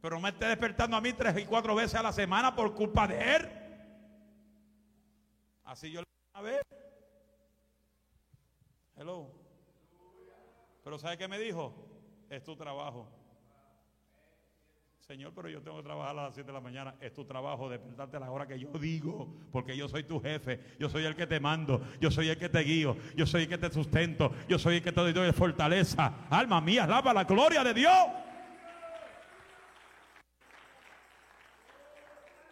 [0.00, 2.74] Pero no me esté despertando a mí tres y cuatro veces a la semana por
[2.74, 3.48] culpa de él.
[5.64, 6.62] Así yo le a ver.
[8.96, 9.30] Hello.
[10.82, 11.72] Pero ¿sabe qué me dijo?
[12.28, 13.08] Es tu trabajo.
[15.06, 16.94] Señor, pero yo tengo que trabajar a las 7 de la mañana.
[17.00, 20.60] Es tu trabajo despertarte a la hora que yo digo, porque yo soy tu jefe,
[20.78, 23.48] yo soy el que te mando, yo soy el que te guío, yo soy el
[23.48, 26.28] que te sustento, yo soy el que te doy fortaleza.
[26.30, 28.06] Alma mía, alaba la gloria de Dios.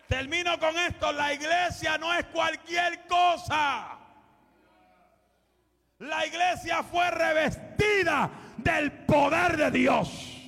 [0.09, 3.97] Termino con esto, la iglesia no es cualquier cosa.
[6.01, 10.40] La iglesia fue revestida del poder de Dios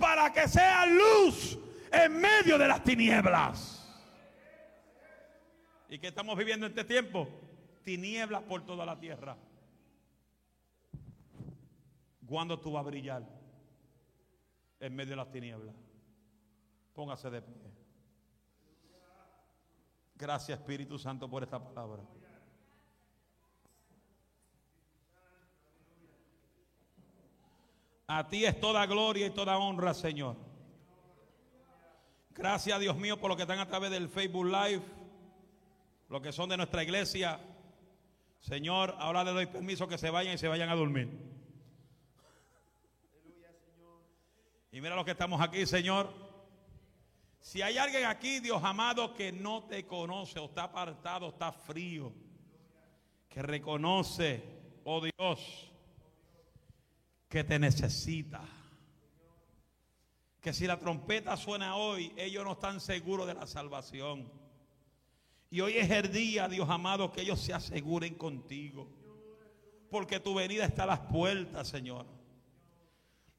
[0.00, 1.58] para que sea luz
[1.92, 3.76] en medio de las tinieblas.
[5.88, 7.28] ¿Y qué estamos viviendo en este tiempo?
[7.84, 9.36] Tinieblas por toda la tierra.
[12.26, 13.22] ¿Cuándo tú vas a brillar
[14.78, 15.74] en medio de las tinieblas?
[16.94, 17.54] Póngase de pie.
[20.14, 22.02] Gracias Espíritu Santo por esta palabra.
[28.12, 30.34] A ti es toda gloria y toda honra, Señor.
[32.30, 34.82] Gracias, Dios mío, por lo que están a través del Facebook Live,
[36.08, 37.38] lo que son de nuestra iglesia.
[38.40, 41.08] Señor, ahora le doy permiso que se vayan y se vayan a dormir.
[44.72, 46.12] Y mira lo que estamos aquí, Señor.
[47.38, 52.12] Si hay alguien aquí, Dios amado, que no te conoce o está apartado, está frío,
[53.28, 54.42] que reconoce,
[54.82, 55.69] oh Dios,
[57.30, 58.42] que te necesita.
[60.40, 64.30] Que si la trompeta suena hoy, ellos no están seguros de la salvación.
[65.48, 68.90] Y hoy es el día, Dios amado, que ellos se aseguren contigo.
[69.90, 72.06] Porque tu venida está a las puertas, Señor.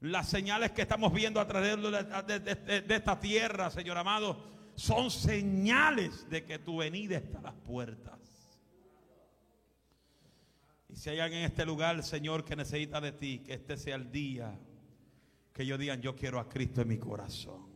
[0.00, 4.42] Las señales que estamos viendo a través de, esta tierra, Señor amado,
[4.74, 8.21] son señales de que tu venida está a las puertas.
[10.92, 13.96] Y si hay alguien en este lugar, Señor, que necesita de ti, que este sea
[13.96, 14.58] el día
[15.52, 17.66] que ellos digan, yo quiero a Cristo en mi corazón.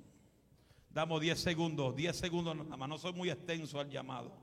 [0.90, 4.36] Damos 10 segundos, 10 segundos nada más, no soy muy extenso al llamado.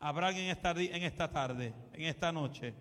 [0.00, 2.74] Habrá en esta, en esta tarde, en esta noche,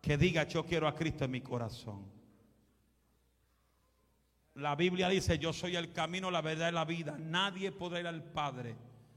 [0.00, 2.06] que diga, yo quiero a Cristo en mi corazón.
[4.54, 7.18] La Biblia dice, yo soy el camino, la verdad y la vida.
[7.18, 8.76] Nadie podrá ir al Padre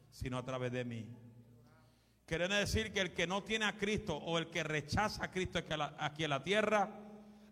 [0.09, 1.07] sino a través de mí.
[2.25, 5.59] Quiere decir que el que no tiene a Cristo o el que rechaza a Cristo
[5.99, 6.89] aquí en la tierra,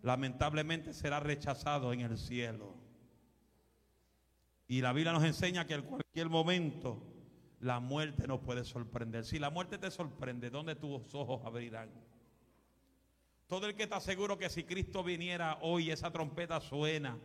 [0.02, 2.74] lamentablemente será rechazado en el cielo.
[4.66, 7.02] Y la Biblia nos enseña que en cualquier momento
[7.60, 9.24] la muerte nos puede sorprender.
[9.24, 11.90] Si la muerte te sorprende, ¿dónde tus ojos abrirán?
[13.46, 17.18] Todo el que está seguro que si Cristo viniera hoy, esa trompeta suena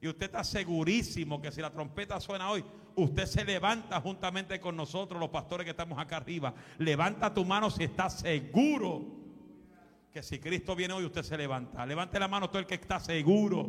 [0.00, 2.62] y usted está segurísimo que si la trompeta suena hoy,
[2.96, 6.54] usted se levanta juntamente con nosotros, los pastores que estamos acá arriba.
[6.78, 9.24] Levanta tu mano si está seguro
[10.12, 11.84] que si Cristo viene hoy, usted se levanta.
[11.84, 13.68] Levante la mano todo el que está seguro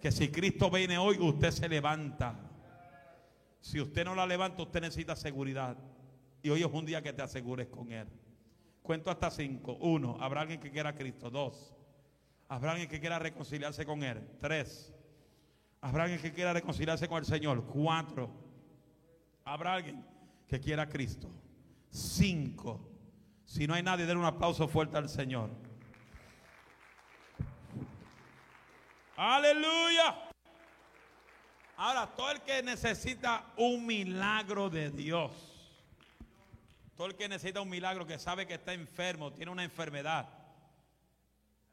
[0.00, 2.38] que si Cristo viene hoy, usted se levanta.
[3.60, 5.78] Si usted no la levanta, usted necesita seguridad.
[6.42, 8.06] Y hoy es un día que te asegures con Él.
[8.82, 9.76] Cuento hasta cinco.
[9.80, 11.30] Uno, habrá alguien que quiera a Cristo.
[11.30, 11.74] Dos,
[12.48, 14.26] habrá alguien que quiera reconciliarse con Él.
[14.40, 14.93] Tres,
[15.84, 17.62] Habrá alguien que quiera reconciliarse con el Señor.
[17.66, 18.30] Cuatro.
[19.44, 20.02] Habrá alguien
[20.48, 21.30] que quiera a Cristo.
[21.90, 22.88] Cinco.
[23.44, 25.50] Si no hay nadie, den un aplauso fuerte al Señor.
[29.14, 30.16] Aleluya.
[31.76, 35.32] Ahora, todo el que necesita un milagro de Dios,
[36.96, 40.30] todo el que necesita un milagro, que sabe que está enfermo, tiene una enfermedad,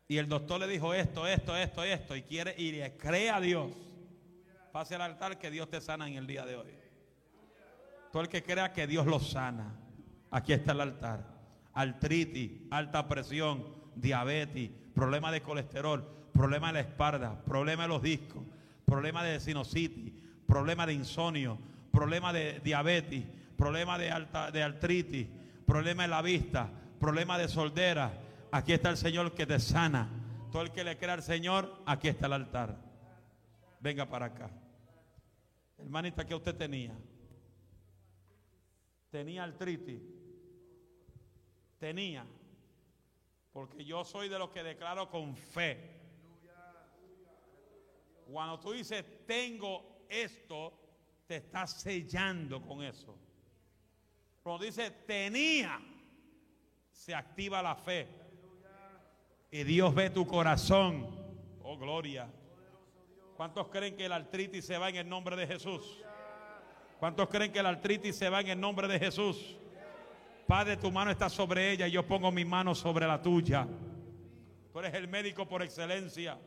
[0.10, 3.40] y el doctor le dijo esto, esto, esto, esto, y quiere y le cree a
[3.40, 3.72] Dios,
[4.72, 6.74] Pase al altar que Dios te sana en el día de hoy.
[8.12, 9.74] Todo el que crea que Dios lo sana.
[10.30, 11.26] Aquí está el altar.
[11.74, 13.66] Artritis, alta presión,
[13.96, 18.44] diabetes, problema de colesterol, problema de la espalda, problema de los discos,
[18.86, 20.14] problema de sinusitis,
[20.48, 21.58] problema de insomnio,
[21.92, 23.26] problema de diabetes,
[23.58, 25.28] problema de, alta, de artritis,
[25.66, 26.70] problema de la vista,
[27.00, 28.14] problema de soldera.
[28.52, 30.10] Aquí está el Señor que te sana.
[30.52, 32.78] Todo el que le crea al Señor, aquí está el altar.
[33.80, 34.50] Venga para acá.
[35.82, 36.96] Hermanita, ¿qué usted tenía?
[39.10, 40.02] Tenía artritis.
[41.80, 42.26] Tenía.
[43.52, 46.00] Porque yo soy de los que declaro con fe.
[48.26, 50.74] Cuando tú dices tengo esto,
[51.28, 53.18] te estás sellando con eso.
[54.42, 55.82] Cuando dice tenía,
[56.92, 58.08] se activa la fe.
[59.52, 61.10] Y Dios ve tu corazón.
[61.62, 62.32] Oh, gloria.
[63.42, 65.98] ¿Cuántos creen que la artritis se va en el nombre de Jesús?
[67.00, 69.58] ¿Cuántos creen que la artritis se va en el nombre de Jesús?
[70.46, 73.68] Padre, tu mano está sobre ella y yo pongo mi mano sobre la tuya.
[74.72, 76.38] Tú eres el médico por excelencia.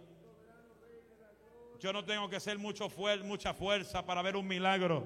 [1.81, 2.89] Yo no tengo que ser mucho
[3.25, 5.03] mucha fuerza para ver un milagro.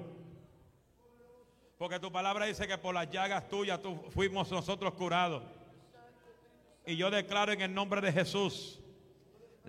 [1.79, 5.41] Porque tu palabra dice que por las llagas tuyas tú fuimos nosotros curados.
[6.85, 8.79] Y yo declaro en el nombre de Jesús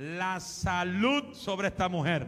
[0.01, 2.27] la salud sobre esta mujer.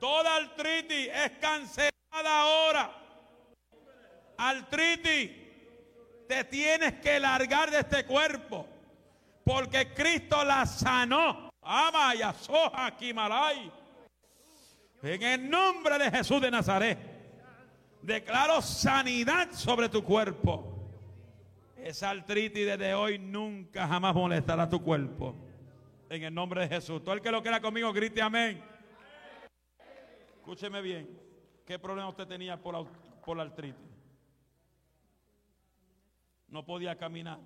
[0.00, 1.92] Toda artritis es cancelada
[2.40, 2.92] ahora.
[4.36, 5.30] Artritis,
[6.26, 8.66] te tienes que largar de este cuerpo.
[9.44, 11.50] Porque Cristo la sanó.
[11.62, 13.70] Amaya, soja, kimalay.
[15.04, 16.98] En el nombre de Jesús de Nazaret.
[18.02, 20.72] Declaro sanidad sobre tu cuerpo.
[21.76, 25.45] Esa artritis desde hoy nunca jamás molestará tu cuerpo.
[26.08, 27.02] En el nombre de Jesús.
[27.02, 28.62] Todo el que lo quiera conmigo, grite amén.
[30.36, 31.20] Escúcheme bien.
[31.64, 32.84] ¿Qué problema usted tenía por la,
[33.24, 33.80] por la artritis?
[36.48, 37.40] No podía caminar.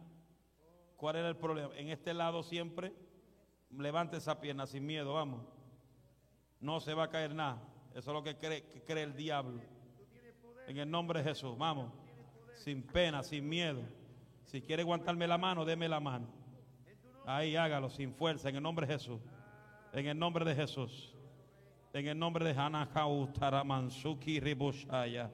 [0.97, 1.75] ¿Cuál era el problema?
[1.77, 2.93] En este lado siempre
[3.79, 5.43] Levante esa pierna sin miedo, vamos.
[6.61, 7.63] No se va a caer nada.
[7.95, 9.61] Eso es lo que cree, que cree el diablo.
[10.67, 11.93] En el nombre de Jesús, vamos.
[12.55, 13.81] Sin pena, sin miedo.
[14.45, 16.27] Si quiere aguantarme la mano, deme la mano.
[17.27, 19.21] Ahí hágalo, sin fuerza, en el nombre de Jesús.
[19.93, 21.15] En el nombre de Jesús.
[21.93, 25.31] En el nombre de Hanakau Taramansuki Ribushaya.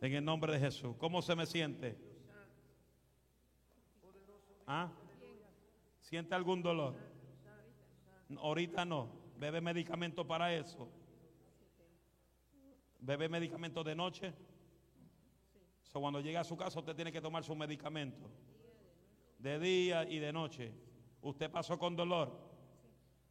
[0.00, 0.96] En el nombre de Jesús.
[0.98, 1.96] ¿Cómo se me siente?
[4.66, 4.90] ¿Ah?
[6.00, 6.94] ¿Siente algún dolor?
[8.38, 9.08] Ahorita no.
[9.38, 10.88] ¿Bebe medicamento para eso?
[13.00, 14.32] ¿Bebe medicamento de noche?
[15.82, 18.30] So, cuando llega a su casa usted tiene que tomar su medicamento.
[19.38, 20.72] De día y de noche.
[21.24, 22.30] ¿Usted pasó con dolor?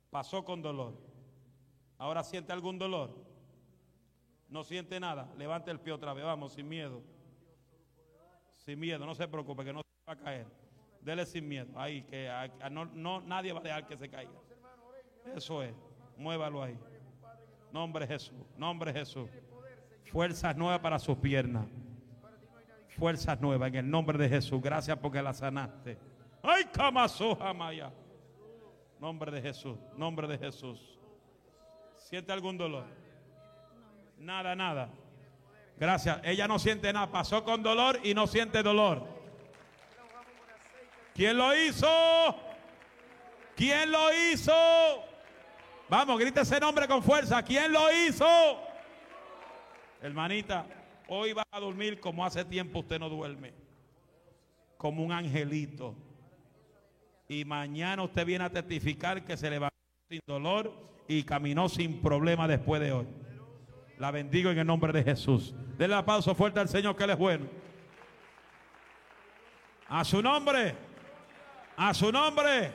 [0.10, 0.98] Pasó con dolor.
[2.00, 3.16] ¿Ahora siente algún dolor?
[4.50, 5.32] No siente nada.
[5.38, 6.26] Levante el pie otra vez.
[6.26, 7.04] Vamos, sin miedo.
[8.58, 9.06] Sin miedo.
[9.06, 10.48] No se preocupe que no se va a caer.
[11.02, 11.72] Dele sin miedo.
[11.76, 12.28] Ahí, que
[12.72, 14.32] no, nadie va a dejar que se caiga.
[15.36, 15.76] Eso es.
[16.18, 16.80] Muévalo ahí.
[17.72, 18.44] Nombre Jesús.
[18.58, 19.30] Nombre Jesús.
[20.12, 21.68] Fuerzas nuevas para sus piernas.
[22.88, 24.60] Fuerzas nuevas en el nombre de Jesús.
[24.62, 26.13] Gracias porque la sanaste.
[26.44, 26.66] Ay,
[27.56, 27.92] Maya.
[29.00, 29.78] Nombre de Jesús.
[29.96, 31.00] Nombre de Jesús.
[31.96, 32.86] ¿Siente algún dolor?
[34.18, 34.90] Nada, nada.
[35.78, 36.20] Gracias.
[36.24, 37.10] Ella no siente nada.
[37.10, 39.08] Pasó con dolor y no siente dolor.
[41.14, 41.88] ¿Quién lo hizo?
[43.56, 44.54] ¿Quién lo hizo?
[45.88, 47.42] Vamos, grita ese nombre con fuerza.
[47.44, 48.26] ¿Quién lo hizo?
[50.02, 50.66] Hermanita,
[51.08, 53.54] hoy va a dormir como hace tiempo usted no duerme.
[54.78, 55.96] Como un angelito.
[57.28, 59.76] Y mañana usted viene a testificar que se levantó
[60.10, 60.74] sin dolor
[61.08, 63.08] y caminó sin problema después de hoy.
[63.98, 65.54] La bendigo en el nombre de Jesús.
[65.78, 67.46] Denle aplauso fuerte al Señor que Él es bueno.
[69.88, 70.76] A su nombre.
[71.78, 72.72] A su nombre.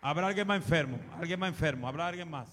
[0.00, 0.98] Habrá alguien más enfermo.
[1.18, 1.88] Alguien más enfermo.
[1.88, 2.48] Habrá alguien más.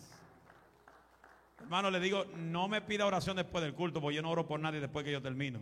[1.60, 4.60] Hermano, le digo, no me pida oración después del culto, porque yo no oro por
[4.60, 5.60] nadie después que yo termino.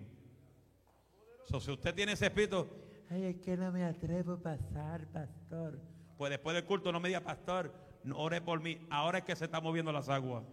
[1.46, 2.68] si usted tiene ese espíritu,
[3.14, 5.80] ay, es que no me atrevo a pasar, pastor.
[6.18, 7.74] Pues después del culto no me diga, pastor,
[8.04, 8.80] no ore por mí.
[8.90, 10.44] Ahora es que se están moviendo las aguas.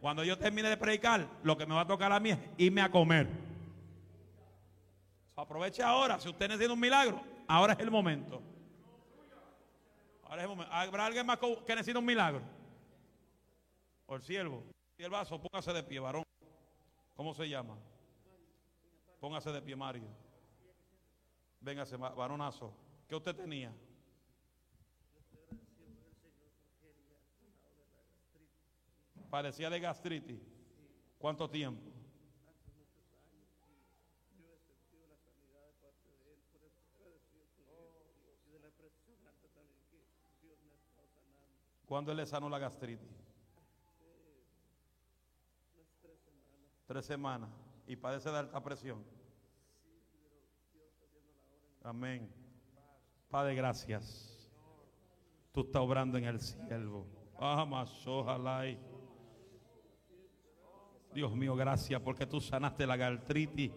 [0.00, 2.80] Cuando yo termine de predicar, lo que me va a tocar a mí es irme
[2.80, 3.28] a comer.
[5.34, 6.18] aproveche ahora.
[6.18, 8.40] Si usted necesita un milagro, ahora es el momento.
[10.24, 10.72] Ahora es el momento.
[10.72, 12.40] ¿Habrá alguien más que necesita un milagro?
[14.08, 14.62] El siervo.
[15.10, 16.22] Vaso, póngase de pie, varón.
[17.14, 17.76] ¿Cómo se llama?
[19.20, 20.25] Póngase de pie, Mario.
[21.66, 22.72] Véngase, varonazo.
[23.08, 23.74] ¿Qué usted tenía?
[29.28, 30.40] Parecía de gastritis.
[31.18, 31.90] ¿Cuánto tiempo?
[41.84, 43.10] ¿Cuándo él le sanó la gastritis?
[46.86, 47.50] Tres semanas.
[47.88, 49.15] Y padece de alta presión.
[51.86, 52.28] Amén.
[53.30, 54.50] Padre, gracias.
[55.52, 57.06] Tú estás obrando en el cielo.
[57.38, 58.64] ojalá.
[61.14, 63.70] Dios mío, gracias porque tú sanaste la gastritis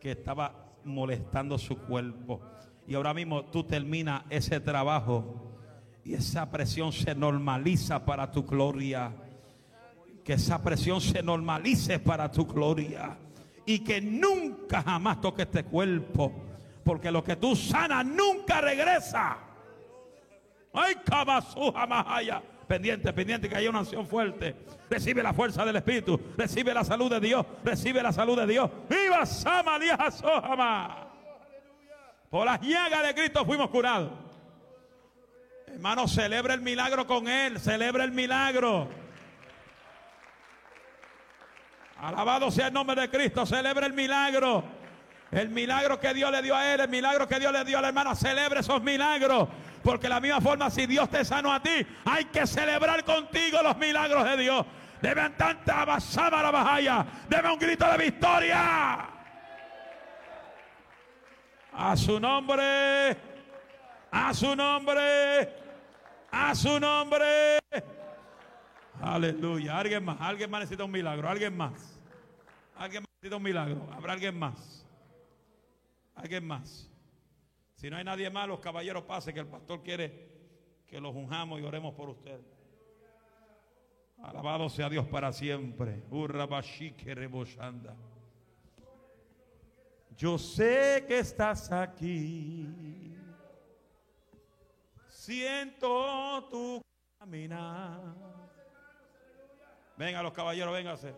[0.00, 2.40] que estaba molestando su cuerpo.
[2.86, 5.58] Y ahora mismo tú terminas ese trabajo
[6.04, 9.12] y esa presión se normaliza para tu gloria.
[10.22, 13.18] Que esa presión se normalice para tu gloria.
[13.66, 16.47] Y que nunca jamás toque este cuerpo.
[16.88, 19.36] Porque lo que tú sanas nunca regresa.
[20.72, 20.96] Ay,
[21.86, 22.42] Mahaya.
[22.66, 24.56] Pendiente, pendiente que haya una acción fuerte.
[24.88, 26.18] Recibe la fuerza del Espíritu.
[26.34, 27.44] Recibe la salud de Dios.
[27.62, 28.70] Recibe la salud de Dios.
[28.88, 31.08] ¡Viva Samalia Sohama!
[32.30, 34.10] Por las llagas de Cristo fuimos curados.
[35.66, 37.60] Hermano, celebra el milagro con Él.
[37.60, 38.88] Celebra el milagro.
[41.98, 43.44] Alabado sea el nombre de Cristo.
[43.44, 44.77] Celebra el milagro.
[45.30, 47.82] El milagro que Dios le dio a él, el milagro que Dios le dio a
[47.82, 49.48] la hermana, celebre esos milagros.
[49.82, 53.76] Porque la misma forma, si Dios te sanó a ti, hay que celebrar contigo los
[53.76, 54.66] milagros de Dios.
[55.00, 57.06] Deben tanta basada la bajaya.
[57.28, 59.06] Debe un grito de victoria.
[61.72, 63.16] A su nombre.
[64.10, 65.54] A su nombre.
[66.32, 67.58] A su nombre.
[69.00, 69.78] Aleluya.
[69.78, 70.16] Alguien más.
[70.20, 71.28] Alguien más necesita un milagro.
[71.28, 72.00] Alguien más.
[72.76, 73.88] Alguien más necesita un milagro.
[73.94, 74.87] Habrá alguien más.
[76.18, 76.90] Alguien más.
[77.74, 80.28] Si no hay nadie más, los caballeros pasen que el pastor quiere
[80.86, 82.40] que los unjamos y oremos por usted.
[84.22, 86.02] Alabado sea Dios para siempre.
[90.16, 93.14] Yo sé que estás aquí
[95.08, 96.82] Siento tu
[97.18, 98.00] caminar.
[99.96, 101.14] Venga los caballeros, véngase.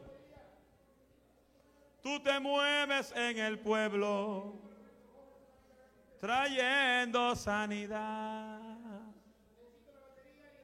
[2.02, 4.69] Tú te mueves en el pueblo
[6.20, 8.60] trayendo sanidad.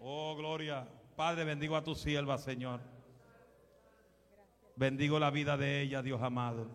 [0.00, 0.86] Oh, gloria.
[1.16, 2.80] Padre, bendigo a tu sierva, Señor.
[4.76, 6.68] Bendigo la vida de ella, Dios amado.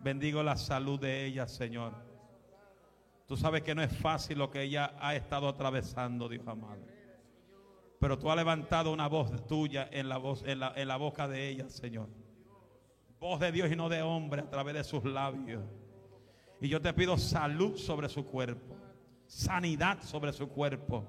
[0.00, 1.92] Bendigo la salud de ella, Señor.
[3.26, 6.80] Tú sabes que no es fácil lo que ella ha estado atravesando, Dios amado.
[8.00, 11.28] Pero tú has levantado una voz tuya en la, voz, en la, en la boca
[11.28, 12.08] de ella, Señor.
[13.20, 15.62] Voz de Dios y no de hombre a través de sus labios.
[16.62, 18.76] Y yo te pido salud sobre su cuerpo.
[19.26, 21.04] Sanidad sobre su cuerpo.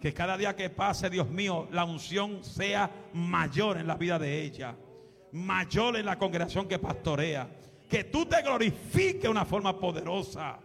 [0.00, 4.42] Que cada día que pase, Dios mío, la unción sea mayor en la vida de
[4.42, 4.76] ella.
[5.32, 7.48] Mayor en la congregación que pastorea.
[7.90, 10.60] Que tú te glorifiques de una forma poderosa.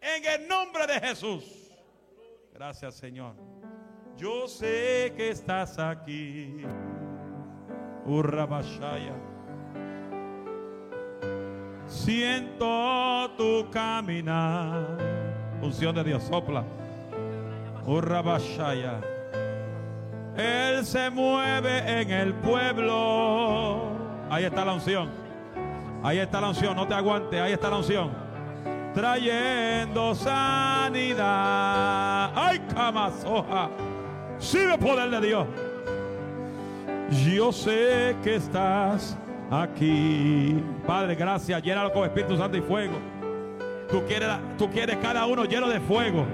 [0.00, 1.70] En el nombre de Jesús.
[2.52, 3.36] Gracias, Señor.
[4.16, 6.62] Yo sé que estás aquí.
[8.06, 9.35] Urrabashaya.
[11.88, 14.98] Siento tu caminar.
[15.62, 16.64] Unción de Dios, sopla.
[17.86, 19.00] Urrabashaya.
[20.36, 23.92] Él se mueve en el pueblo.
[24.28, 25.08] Ahí está la unción.
[26.02, 26.76] Ahí está la unción.
[26.76, 27.40] No te aguante.
[27.40, 28.10] Ahí está la unción.
[28.92, 31.22] Trayendo sanidad.
[32.34, 33.70] Ay, camasoja.
[34.38, 35.46] Sigue el poder de Dios.
[37.24, 39.16] Yo sé que estás
[39.50, 40.62] aquí.
[40.86, 41.62] Padre, gracias.
[41.62, 42.94] Llénalo con Espíritu Santo y fuego.
[43.90, 44.28] Tú quieres,
[44.58, 46.26] tú quieres cada uno lleno de fuego,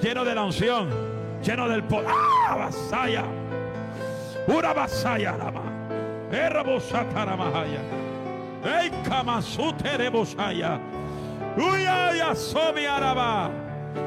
[0.00, 0.88] lleno de la unción,
[1.42, 2.08] lleno del poder.
[2.08, 2.56] ¡Ah!
[2.56, 3.24] Vasaya.
[4.46, 5.62] Una vasaya rama.
[6.32, 7.80] Erabosataramahaya.
[8.64, 10.78] Ey kamasuterebosaya.
[11.56, 13.50] Uyaya somi araba.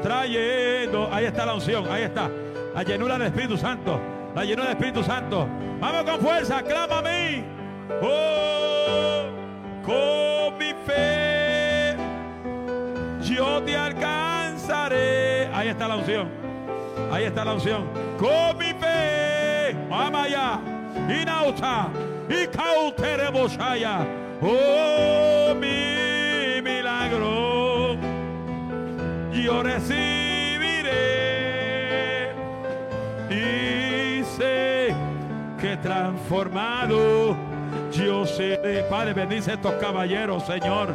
[0.02, 1.08] Trayendo.
[1.12, 1.86] Ahí está la unción.
[1.90, 2.30] Ahí está.
[2.74, 4.00] La llenura del Espíritu Santo.
[4.34, 5.46] La llenura del Espíritu Santo.
[5.78, 6.62] Vamos con fuerza.
[6.62, 7.61] Clama a mí.
[8.00, 9.24] Oh,
[9.84, 11.96] con mi fe.
[13.22, 15.48] Yo te alcanzaré.
[15.52, 16.28] Ahí está la unción.
[17.10, 17.84] Ahí está la unción.
[18.18, 19.76] Con mi fe.
[19.90, 20.60] Allá.
[21.08, 21.88] Inauta.
[22.28, 24.06] Y cauterebosaya.
[24.40, 27.96] Oh, mi milagro.
[29.32, 30.92] Yo recibiré.
[33.30, 34.94] Y sé
[35.60, 37.36] que transformado
[38.26, 38.82] seré.
[38.90, 40.92] Padre, bendice a estos caballeros, Señor.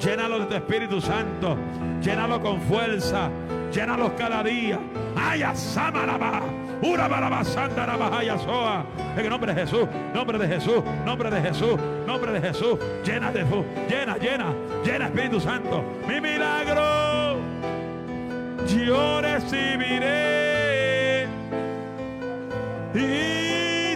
[0.00, 1.56] Llénalos de tu Espíritu Santo.
[2.02, 3.30] Llénalos con fuerza.
[3.72, 4.78] Llénalos cada día.
[5.16, 6.42] Aya samaraba.
[6.82, 8.84] Ura baraba sandaraba aya soa.
[9.16, 9.86] En el nombre de Jesús.
[10.14, 10.82] Nombre de Jesús.
[11.04, 11.76] Nombre de Jesús.
[12.06, 12.78] Nombre de Jesús.
[13.04, 14.52] Llena de fu- Llena, llena.
[14.84, 15.82] Llena Espíritu Santo.
[16.06, 17.36] Mi milagro.
[18.66, 20.36] Yo recibiré.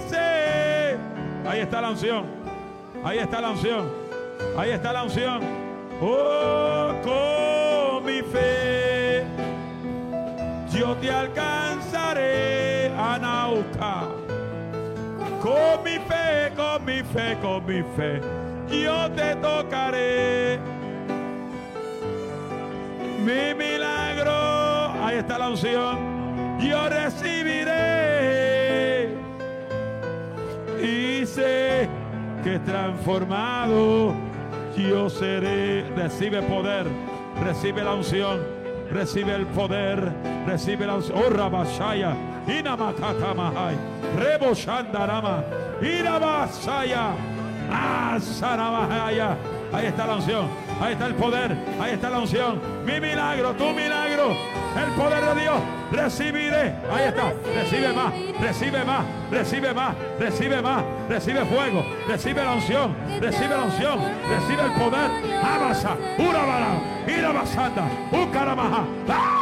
[0.09, 0.97] Sé.
[1.47, 2.25] Ahí está la unción.
[3.03, 3.89] Ahí está la unción.
[4.59, 5.41] Ahí está la unción.
[6.03, 9.25] Oh, con mi fe.
[10.71, 14.07] Yo te alcanzaré, Anauca.
[15.41, 18.21] Con mi fe, con mi fe, con mi fe.
[18.71, 20.59] Yo te tocaré.
[23.25, 24.31] Mi milagro.
[25.03, 26.59] Ahí está la unción.
[26.61, 27.81] Yo recibiré.
[30.83, 31.89] Y sé
[32.43, 34.15] que transformado
[34.89, 35.85] yo seré.
[35.97, 36.87] Recibe poder,
[37.43, 38.41] recibe la unción,
[38.91, 40.13] recibe el poder,
[40.47, 41.19] recibe la unción.
[41.19, 42.15] Oh, Rabashaya,
[42.47, 43.77] Inamakata Mahai,
[44.17, 45.45] Rebo Shandarama,
[45.83, 47.11] Irabasaya,
[47.71, 49.37] Asaramahaya.
[49.73, 50.49] Ahí está la unción,
[50.81, 52.61] ahí está el poder, ahí está la unción.
[52.85, 54.35] Mi milagro, tu milagro,
[54.77, 55.61] el poder de Dios.
[55.93, 62.53] Recibiré, ahí está, recibe más, recibe más, recibe más, recibe más, recibe fuego, recibe la
[62.53, 63.99] unción, recibe la unción,
[64.29, 65.11] recibe el poder.
[65.43, 68.85] Abasa, Urabara, Irabasanda, Ukaramaha.
[69.09, 69.41] ¡Ah!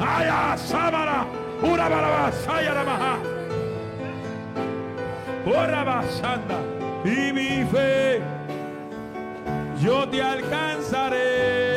[0.00, 1.24] Aya, Samara,
[1.62, 3.18] Urabara, Sayaramaha.
[5.46, 6.58] Urabasanda,
[7.04, 8.20] y mi fe
[9.80, 11.73] yo te alcanzaré.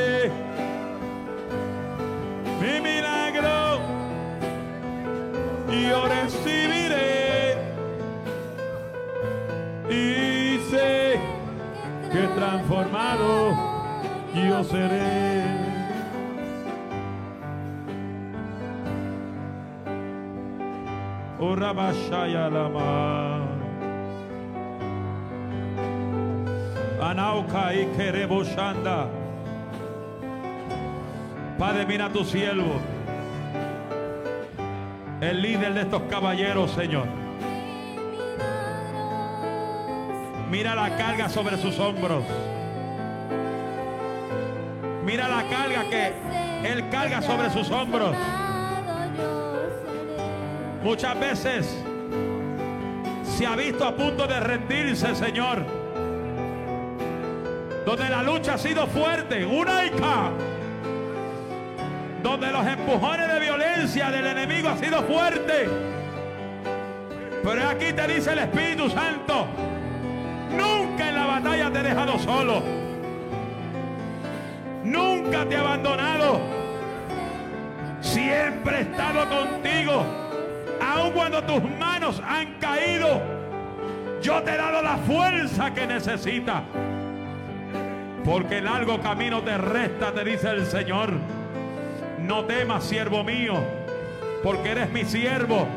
[2.67, 3.79] Mi milagro
[5.89, 7.55] yo recibiré.
[9.89, 11.17] Y sé
[12.11, 13.55] que transformado
[14.35, 15.43] yo seré.
[21.39, 23.47] Oh, Rabashaya Lama.
[27.01, 29.07] Anauka y Kereboshanda.
[31.57, 32.79] Padre, mira a tu siervo.
[35.19, 37.07] el líder de estos caballeros, Señor.
[40.51, 42.23] Mira la carga sobre sus hombros.
[45.03, 46.13] Mira la carga que
[46.63, 48.15] Él carga sobre sus hombros.
[50.83, 51.83] Muchas veces
[53.23, 55.65] se ha visto a punto de rendirse, Señor.
[57.83, 59.77] Donde la lucha ha sido fuerte, una.
[62.23, 65.69] Donde los empujones de violencia del enemigo ha sido fuerte.
[67.43, 69.47] Pero aquí te dice el Espíritu Santo,
[70.51, 72.63] nunca en la batalla te he dejado solo.
[74.83, 76.39] Nunca te he abandonado.
[78.01, 80.27] Siempre he estado contigo
[80.81, 83.21] aun cuando tus manos han caído,
[84.21, 86.63] yo te he dado la fuerza que necesitas.
[88.23, 91.13] Porque en largo camino te resta, te dice el Señor.
[92.27, 93.55] No temas, siervo mío,
[94.43, 95.67] porque eres mi siervo.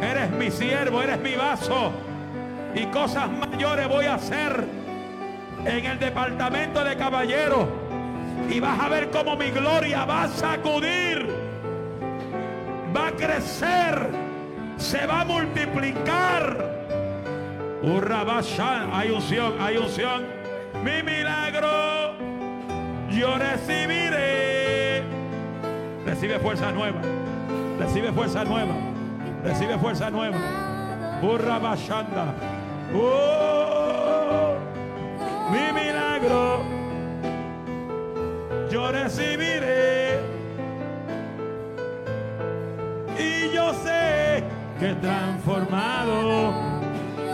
[0.00, 1.92] Eres mi siervo, eres mi vaso.
[2.74, 4.64] Y cosas mayores voy a hacer
[5.64, 7.66] en el departamento de caballeros.
[8.50, 11.42] Y vas a ver cómo mi gloria va a sacudir
[12.94, 14.08] va a crecer,
[14.76, 16.70] se va a multiplicar.
[18.92, 20.24] Hay unción, hay unción.
[20.84, 22.14] Mi milagro
[23.10, 24.41] yo recibiré.
[26.12, 27.00] Recibe fuerza nueva.
[27.78, 28.74] Recibe fuerza nueva.
[29.42, 30.36] Recibe fuerza nueva.
[31.22, 32.34] Urrabashanda.
[32.94, 34.56] Oh,
[35.50, 36.64] mi milagro
[38.70, 40.20] yo recibiré.
[43.82, 44.44] sé
[44.78, 46.52] que transformado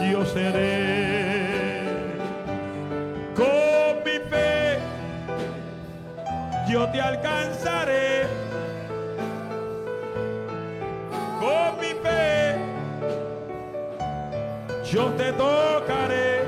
[0.08, 1.82] yo seré.
[3.34, 4.78] Con mi fe
[6.68, 8.47] yo te alcanzaré.
[11.48, 12.56] Con mi fe
[14.92, 16.44] yo te tocaré.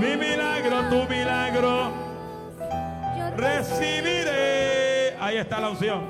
[0.00, 1.92] Mi milagro, tu milagro,
[3.36, 5.16] recibiré.
[5.20, 6.00] Ahí está la unción.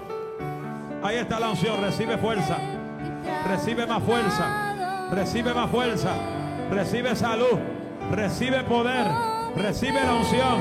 [1.03, 1.83] Ahí está la unción.
[1.83, 2.57] Recibe fuerza.
[3.47, 5.09] Recibe más fuerza.
[5.11, 6.11] Recibe más fuerza.
[6.71, 7.59] Recibe salud.
[8.13, 9.07] Recibe poder.
[9.57, 10.59] Recibe la unción.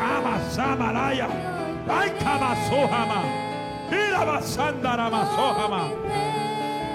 [0.00, 1.28] Ama Samaraya.
[1.88, 3.47] Ay, Kamasojama.
[3.90, 5.90] Mira Basandara Masojama.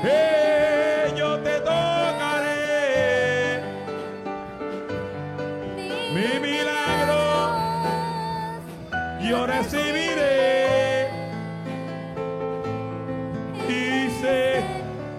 [0.04, 3.62] Eh, yo te tocaré.
[6.14, 7.22] Mi milagro.
[9.22, 10.54] Yo recibiré.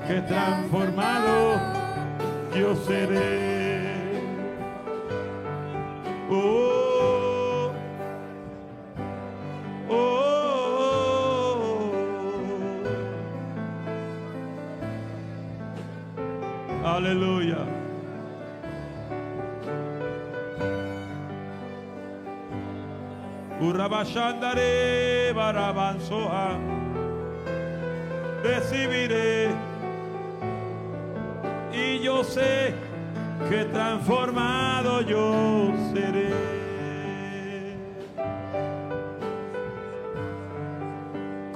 [0.07, 1.61] que transformado
[2.55, 3.54] yo seré.
[23.95, 26.59] Urabashandare barabansoa
[28.43, 29.51] recibiré
[31.73, 32.75] y yo sé
[33.49, 36.33] que transformado yo seré.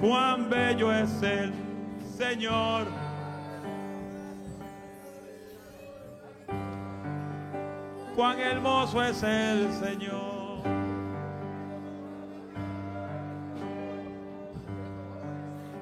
[0.01, 1.53] Cuán bello es el
[2.17, 2.87] Señor.
[8.15, 10.28] Cuán hermoso es el Señor.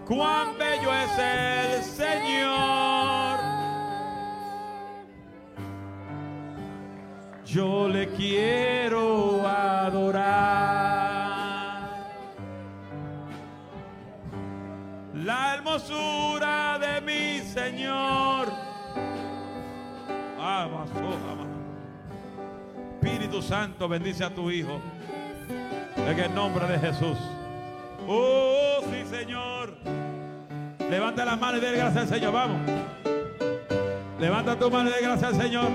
[0.06, 3.06] Cuán bello es el Señor.
[7.56, 10.26] yo le quiero adorar.
[15.14, 18.48] La hermosura de mi Señor.
[20.38, 20.84] Ah,
[23.00, 24.78] Espíritu Santo, bendice a tu Hijo.
[25.96, 27.18] En el nombre de Jesús.
[28.06, 29.55] Oh, sí, Señor.
[30.90, 32.32] Levanta la mano y dé gracias al Señor.
[32.32, 32.60] Vamos.
[34.20, 35.68] Levanta tu mano y dé gracias al Señor.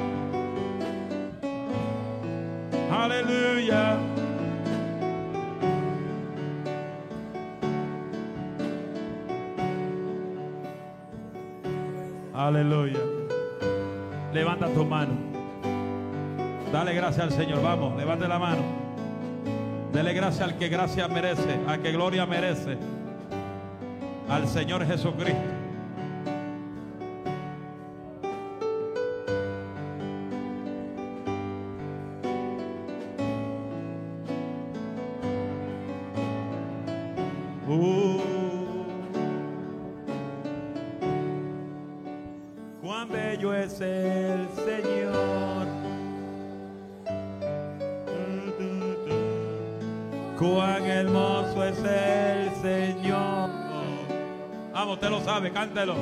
[2.92, 3.98] Aleluya.
[12.34, 13.00] Aleluya.
[14.34, 15.14] Levanta tu mano.
[16.72, 17.62] Dale gracias al Señor.
[17.62, 18.62] Vamos, levante la mano.
[19.92, 22.78] Dele gracias al que gracia merece, al que gloria merece.
[24.32, 25.51] Al Señor Jesucristo.
[55.72, 55.96] Cántelo.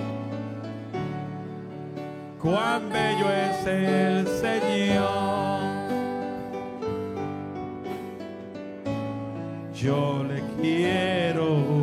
[2.41, 5.59] Cuán bello es el Señor.
[9.73, 11.78] Yo le quiero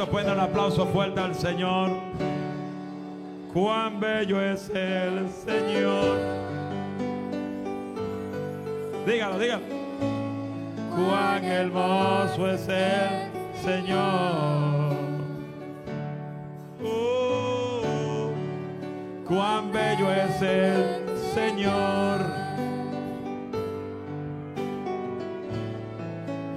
[0.00, 1.90] ¿Cuántos pueden un aplauso fuerte al Señor?
[3.52, 6.16] Cuán bello es el Señor.
[9.06, 9.62] Dígalo, dígalo.
[10.96, 13.30] Cuán hermoso es el
[13.62, 14.96] Señor.
[16.82, 18.30] Oh,
[19.28, 22.20] cuán bello es el Señor.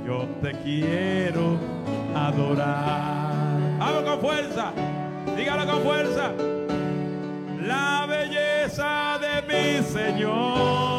[0.08, 1.58] Yo te quiero
[2.16, 3.13] adorar.
[4.24, 4.72] Fuerza.
[5.36, 6.32] Dígalo con fuerza.
[7.62, 10.93] La belleza de mi Señor.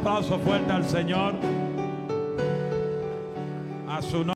[0.00, 1.34] Aplauso fuerte al Señor.